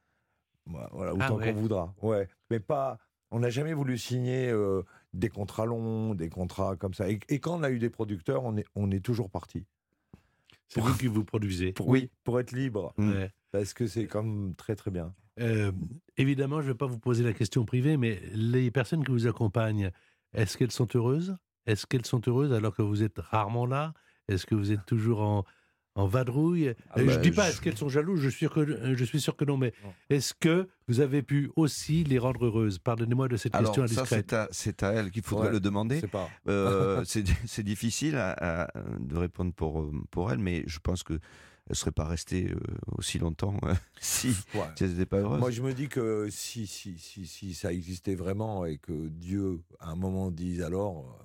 [0.65, 1.53] Voilà, Ah autant ouais.
[1.53, 1.93] qu'on voudra.
[2.01, 2.97] Ouais, mais pas.
[3.31, 4.83] On n'a jamais voulu signer euh,
[5.13, 7.09] des contrats longs, des contrats comme ça.
[7.09, 9.65] Et, et quand on a eu des producteurs, on est, on est toujours parti.
[10.67, 11.73] C'est vous qui vous produisez.
[11.73, 12.93] Pour, oui, pour être libre.
[12.97, 13.29] Ouais.
[13.51, 15.13] Parce que c'est comme très très bien.
[15.39, 15.71] Euh,
[16.17, 19.27] évidemment, je ne vais pas vous poser la question privée, mais les personnes qui vous
[19.27, 19.91] accompagnent,
[20.33, 21.37] est-ce qu'elles sont heureuses?
[21.67, 23.93] Est-ce qu'elles sont heureuses alors que vous êtes rarement là?
[24.27, 25.43] Est-ce que vous êtes toujours en,
[25.95, 26.73] en vadrouille?
[26.89, 28.59] Ah Euh, Je bah, dis pas je- est-ce qu'elles sont jalouses, je suis sûr que,
[28.61, 29.73] euh, je suis sûr que non, mais
[30.09, 32.79] est-ce que vous avez pu aussi les rendre heureuses?
[32.79, 34.25] Pardonnez-moi de cette Alors, question ça, indiscrète.
[34.29, 35.99] c'est à, c'est à elle qu'il faudrait Ouais, le demander.
[35.99, 36.29] c'est pas.
[36.47, 41.03] Euh, c'est c'est difficile à- à- de répondre pour, euh, pour elle, mais je pense
[41.03, 41.13] que
[41.67, 42.53] elle ne serait pas restée
[42.99, 44.65] aussi longtemps euh, si, Ouais.
[44.75, 45.39] si elle n'était pas heureuse.
[45.39, 49.61] Moi, je me dis que si, si, si, si ça existait vraiment et que Dieu,
[49.79, 51.24] à un moment, dise alors,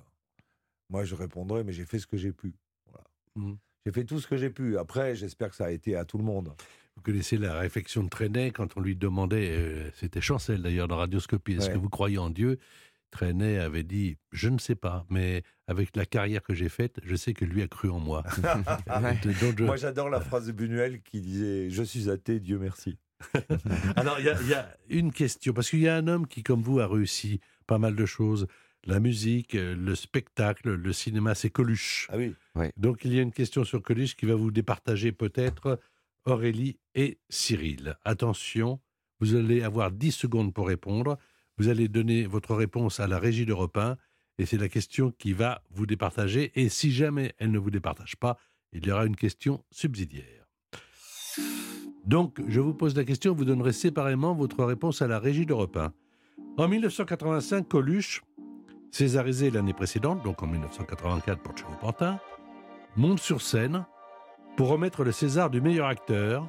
[0.91, 2.53] moi, je répondrais, mais j'ai fait ce que j'ai pu.
[2.91, 3.05] Voilà.
[3.37, 3.57] Mhm.
[3.87, 4.77] J'ai fait tout ce que j'ai pu.
[4.77, 6.53] Après, j'espère que ça a été à tout le monde.
[6.97, 10.97] Vous connaissez la réflexion de Trenet quand on lui demandait, euh, c'était Chancel d'ailleurs dans
[10.99, 11.73] Radioscopie, est-ce Ouais.
[11.75, 12.59] que vous croyez en Dieu?
[13.11, 17.17] Trenet avait dit, je ne sais pas, mais avec la carrière que j'ai faite, je
[17.17, 18.23] sais que lui a cru en moi.
[19.41, 22.99] Donc, je- Moi, j'adore la phrase de Buñuel qui disait Je suis athée, Dieu merci.
[23.97, 26.27] Alors, il y, a- il y a une question, parce qu'il y a un homme
[26.27, 28.47] qui, comme vous, a réussi pas mal de choses.
[28.87, 32.09] La musique, euh, le spectacle, le cinéma, c'est Coluche.
[32.11, 32.35] Ah oui.
[32.77, 35.79] Donc, il y a une question sur Coluche qui va vous départager peut-être
[36.25, 37.97] Aurélie et Cyril.
[38.05, 38.81] Attention,
[39.21, 41.19] vous allez avoir 10 secondes pour répondre.
[41.59, 43.99] Vous allez donner votre réponse à la régie d'Europe 1,
[44.39, 46.53] et c'est la question qui va vous départager.
[46.55, 48.39] Et si jamais elle ne vous départage pas,
[48.73, 50.47] il y aura une question subsidiaire.
[52.07, 55.77] Donc, je vous pose la question, vous donnerez séparément votre réponse à la régie d'Europe
[55.77, 55.93] 1.
[56.57, 58.23] En 1985, Coluche,
[58.91, 62.19] césarisé l'année précédente, donc en 1984 pour Thibaut Pantin,
[62.97, 63.85] monte sur scène
[64.57, 66.47] pour remettre le César du meilleur acteur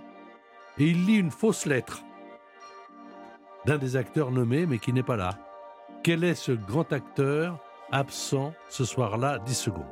[0.78, 2.04] et il lit une fausse lettre
[3.66, 5.38] d'un des acteurs nommés mais qui n'est pas là.
[6.04, 7.60] Quel est ce grand acteur
[7.92, 9.38] absent ce soir-là?
[9.40, 9.86] 10 secondes.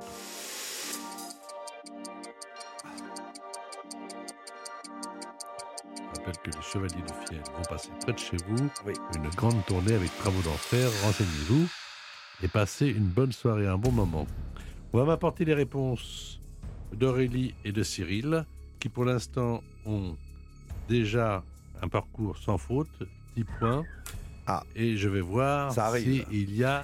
[5.96, 8.70] Je rappelle que les Chevaliers de Fiel vont passer près de chez vous.
[9.16, 10.90] Une grande tournée avec travaux d'enfer.
[11.04, 11.68] Renseignez-vous
[12.44, 14.26] et passez une bonne soirée, un bon moment.
[14.94, 16.40] On va m'apporter les réponses
[16.94, 18.46] d'Aurélie et de Cyril,
[18.80, 20.16] qui pour l'instant ont
[20.88, 21.44] déjà
[21.82, 23.04] un parcours sans faute,
[23.36, 23.84] 10 points.
[24.76, 26.84] Et je vais voir s'il y a...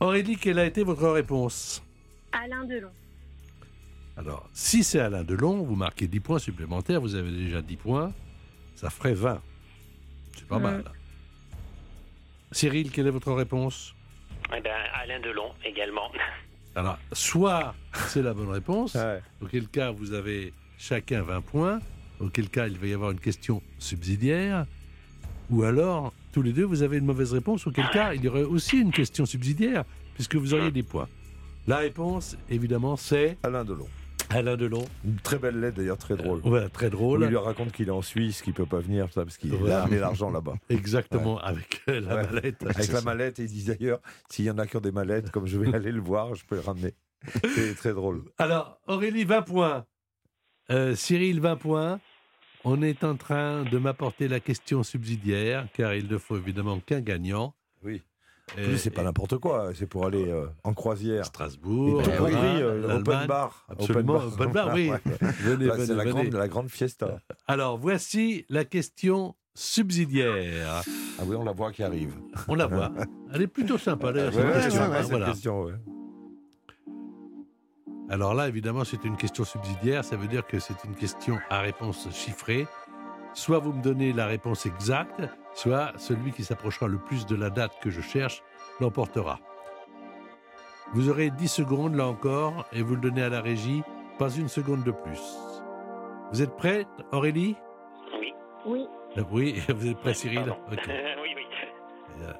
[0.00, 1.82] Aurélie, quelle a été votre réponse?
[2.32, 2.90] Alain Delon.
[4.16, 8.12] alors, si c'est Alain Delon, vous marquez 10 points supplémentaires, vous avez déjà 10 points,
[8.74, 9.40] ça ferait 20.
[10.36, 10.62] C'est pas Mm.
[10.62, 10.84] mal.
[12.50, 13.94] Cyril, quelle est votre réponse?
[14.54, 16.10] Eh ben, Alain Delon également.
[16.74, 17.74] Alors, soit
[18.08, 18.96] c'est la bonne réponse,
[19.40, 21.80] auquel cas vous avez chacun 20 points,
[22.20, 24.66] auquel cas il va y avoir une question subsidiaire,
[25.48, 28.42] ou alors tous les deux vous avez une mauvaise réponse, auquel cas il y aurait
[28.42, 29.84] aussi une question subsidiaire,
[30.14, 31.08] puisque vous auriez des points.
[31.66, 33.88] La réponse, évidemment, c'est Alain Delon.
[34.30, 34.84] Alain Delon.
[35.04, 36.40] Une très belle lettre d'ailleurs, très drôle.
[36.44, 37.20] Voilà, très drôle.
[37.20, 39.82] Où il lui raconte qu'il est en Suisse, qu'il peut pas venir, parce qu'il a
[39.82, 40.54] amené l'argent là-bas.
[40.68, 42.22] Exactement, avec euh, la Ouais.
[42.24, 42.62] mallette.
[42.66, 45.30] Avec la mallette, et il dit d'ailleurs, s'il y en a qui ont des mallettes,
[45.30, 46.94] comme je vais aller le voir, je peux le ramener.
[47.54, 48.24] C'est très drôle.
[48.38, 49.84] Alors, Aurélie, 20 points.
[50.70, 52.00] Euh, Cyril, 20 points.
[52.64, 57.00] On est en train de m'apporter la question subsidiaire, car il ne faut évidemment qu'un
[57.00, 57.54] gagnant.
[57.84, 58.02] Oui.
[58.52, 61.24] En plus, c'est pas n'importe quoi, c'est pour aller euh, en croisière.
[61.24, 63.66] Strasbourg, Et tout compris, euh, open bar.
[63.68, 64.90] Absolument, open bar, oui.
[65.20, 66.10] Venez, Là, venez, c'est la venez.
[66.12, 67.18] grande, la grande fiesta.
[67.48, 70.82] Alors, voici la question subsidiaire.
[71.18, 72.14] Ah oui, on la voit qui arrive.
[72.46, 72.92] On la voit.
[73.34, 74.82] Elle est plutôt sympa, d'ailleurs, Ouais, cette ouais, question.
[74.82, 75.26] ouais, ouais, hein, cette voilà.
[75.26, 75.72] question, ouais.
[78.08, 80.04] Alors là, évidemment, c'est une question subsidiaire.
[80.04, 82.66] Ça veut dire que c'est une question à réponse chiffrée.
[83.36, 85.20] Soit vous me donnez la réponse exacte,
[85.52, 88.42] soit celui qui s'approchera le plus de la date que je cherche
[88.80, 89.38] l'emportera.
[90.94, 93.82] Vous aurez 10 secondes, là encore, et vous le donnez à la régie,
[94.18, 95.20] pas une seconde de plus.
[96.32, 97.56] Vous êtes prête, Aurélie?
[98.18, 98.32] Oui.
[98.64, 98.86] Oui.
[99.30, 100.54] Oui, vous êtes prêt, Cyril?
[100.72, 100.80] Ok.
[100.88, 101.42] oui, oui.
[102.22, 102.32] Euh,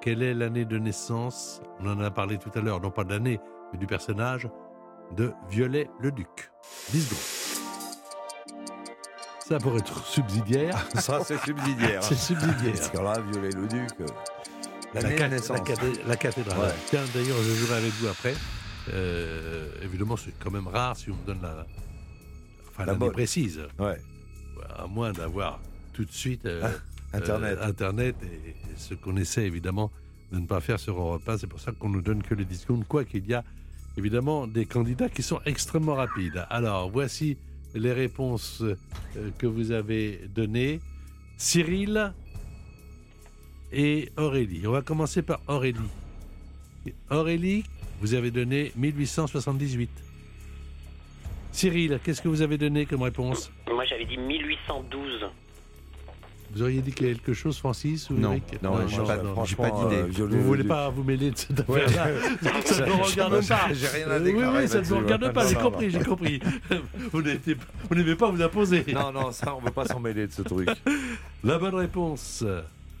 [0.00, 1.62] Quelle est l'année de naissance?
[1.78, 3.38] On en a parlé tout à l'heure, non pas de l'année,
[3.72, 4.48] et du personnage
[5.12, 6.50] de Violet-le-Duc.
[6.90, 7.41] 10 secondes.
[9.52, 10.86] Ça pourrait être subsidiaire.
[10.94, 12.02] Ça, c'est subsidiaire.
[12.02, 12.72] C'est subsidiaire.
[12.74, 13.90] Parce que là, violer le duc.
[14.00, 14.06] euh,
[14.94, 15.58] La, ca- naissance.
[15.68, 16.58] la la cathédrale.
[16.58, 16.74] Ouais.
[16.86, 18.34] Tiens, d'ailleurs, je jouerai avec vous après.
[18.94, 21.66] Euh, évidemment, c'est quand même rare si on me donne la,
[22.70, 23.12] enfin, La bonne.
[23.12, 23.60] précise.
[23.78, 24.00] Ouais.
[24.74, 25.60] À moins d'avoir
[25.92, 26.62] tout de suite euh,
[27.12, 27.58] Ah, Internet.
[27.60, 29.90] euh, Internet et, et ce qu'on essaie évidemment
[30.32, 31.36] de ne pas faire sur Europe 1.
[31.36, 33.44] C'est pour ça qu'on nous donne que les 10 secondes, quoi qu'il y a
[33.98, 36.46] évidemment des candidats qui sont extrêmement rapides.
[36.48, 37.36] Alors, voici
[37.74, 38.76] les réponses euh,
[39.38, 40.80] que vous avez données.
[41.36, 42.12] Cyril
[43.72, 44.66] et Aurélie.
[44.66, 45.78] On va commencer par Aurélie.
[47.10, 47.64] Aurélie,
[48.00, 49.90] vous avez donné 1878.
[51.52, 53.52] Cyril, qu'est-ce que vous avez donné comme réponse?
[53.70, 55.26] Moi, j'avais dit 1812.
[56.54, 58.32] Vous auriez dit quelque chose, Francis ou Non.
[58.32, 59.96] Eric Non, j'ai pas- pas d'idée.
[60.02, 61.82] euh, Vous le voulez pas vous mêler de cette Ouais.
[61.84, 63.68] affaire-là Ça ne nous regarde pas.
[63.72, 65.46] j'ai rien à Euh, Oui, déclarer oui, ça ne nous regarde pas.
[65.46, 65.92] J'ai Non, compris, non.
[65.98, 66.40] j'ai compris.
[67.12, 67.40] Vous n'êtes-
[67.88, 68.84] vous n'aimez pas vous imposer.
[68.92, 70.68] Non, non, ça, on ne veut pas s'en mêler de ce truc.
[71.42, 72.44] La bonne réponse,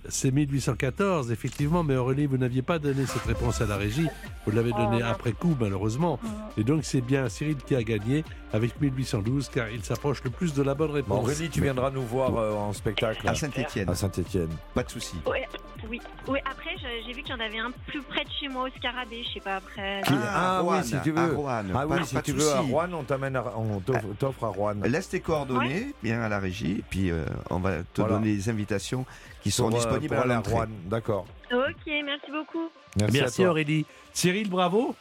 [0.08, 4.08] c'est 1814, effectivement, mais Aurélie, vous n'aviez pas donné cette réponse à la régie.
[4.46, 6.18] Vous l'avez donnée après coup, malheureusement.
[6.56, 10.54] Et donc, c'est bien Cyril qui a gagné avec 1812, car il s'approche le plus
[10.54, 11.24] de la bonne Bon, réponse.
[11.24, 13.26] Aurélie, tu viendras nous voir euh, en spectacle.
[13.28, 13.88] À Saint-Étienne.
[13.88, 14.48] À Saint-Étienne.
[14.74, 15.16] Pas de souci.
[15.26, 15.46] Ouais,
[15.88, 16.00] oui.
[16.28, 16.70] oui, après,
[17.06, 19.34] j'ai vu qu'il y en avait un plus près de chez moi au Scarabée, je
[19.34, 20.02] sais pas après.
[20.06, 21.18] Ah, Ah, Rouen, oui, si tu veux.
[21.18, 21.64] à Rouen.
[21.74, 22.60] Ah oui, pas si tu veux à.
[22.60, 24.74] Rouen, on t'amène, on t'offre t'offre à Rouen.
[24.84, 28.16] Laisse tes coordonnées, bien à la régie, et puis euh, on va te Voilà.
[28.16, 29.06] donner les invitations
[29.42, 30.40] qui Pour, euh, disponibles pour à.
[30.40, 30.66] Rouen.
[30.84, 31.26] D'accord.
[31.52, 32.70] Ok, merci beaucoup.
[32.96, 33.50] Merci, Merci à toi.
[33.50, 33.86] Aurélie.
[34.12, 34.94] Cyril, bravo.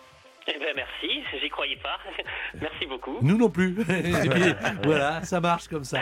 [0.47, 1.97] Eh ben, merci, j'y croyais pas.
[2.59, 3.17] merci beaucoup.
[3.21, 3.75] Nous non plus.
[4.83, 5.99] Voilà, ça marche comme ça.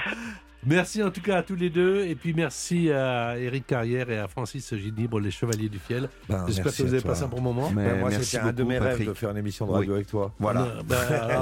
[0.66, 2.06] Merci en tout cas à tous les deux.
[2.06, 6.10] Et puis merci à Eric Carrière et à Francis Ginibre, les Chevaliers du Fiel.
[6.28, 7.70] Ben, J'espère que vous avez passé un bon moment.
[7.74, 9.08] Mais Ben, moi, c'était un de mes rêves Patrick.
[9.08, 9.96] de faire une émission de radio Oui.
[9.96, 10.34] avec toi.
[10.40, 10.60] Voilà.
[10.62, 10.98] Non, ben,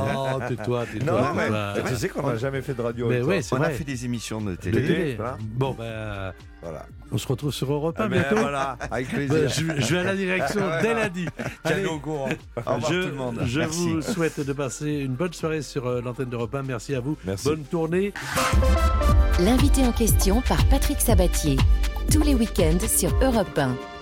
[0.05, 1.22] oh, tais-toi, tais-toi.
[1.22, 1.89] Non, mais tais-toi.
[1.89, 3.34] tu sais qu'on n'a jamais fait de radio Mais avec toi.
[3.36, 4.82] ouais, On a fait des émissions de De télé.
[4.86, 5.15] télé.
[5.15, 5.38] voilà.
[5.41, 6.86] Bon, ben, Voilà.
[7.11, 8.36] on se retrouve sur Europe 1 Ah, ben, bientôt.
[8.38, 9.49] voilà, avec Ben, plaisir.
[9.49, 11.26] je, je vais à la direction dès lundi.
[11.63, 12.30] Allez, au courant.
[12.65, 13.39] Au revoir je, tout le monde.
[13.45, 13.89] je Merci.
[13.93, 16.61] vous souhaite de passer une bonne soirée sur euh, l'antenne d'Europe 1.
[16.63, 17.18] Merci à vous.
[17.26, 17.45] Merci.
[17.47, 18.13] Bonne tournée.
[19.39, 21.58] L'invité en question par Patrick Sabatier.
[22.12, 23.97] Tous les week-ends sur Europe 1.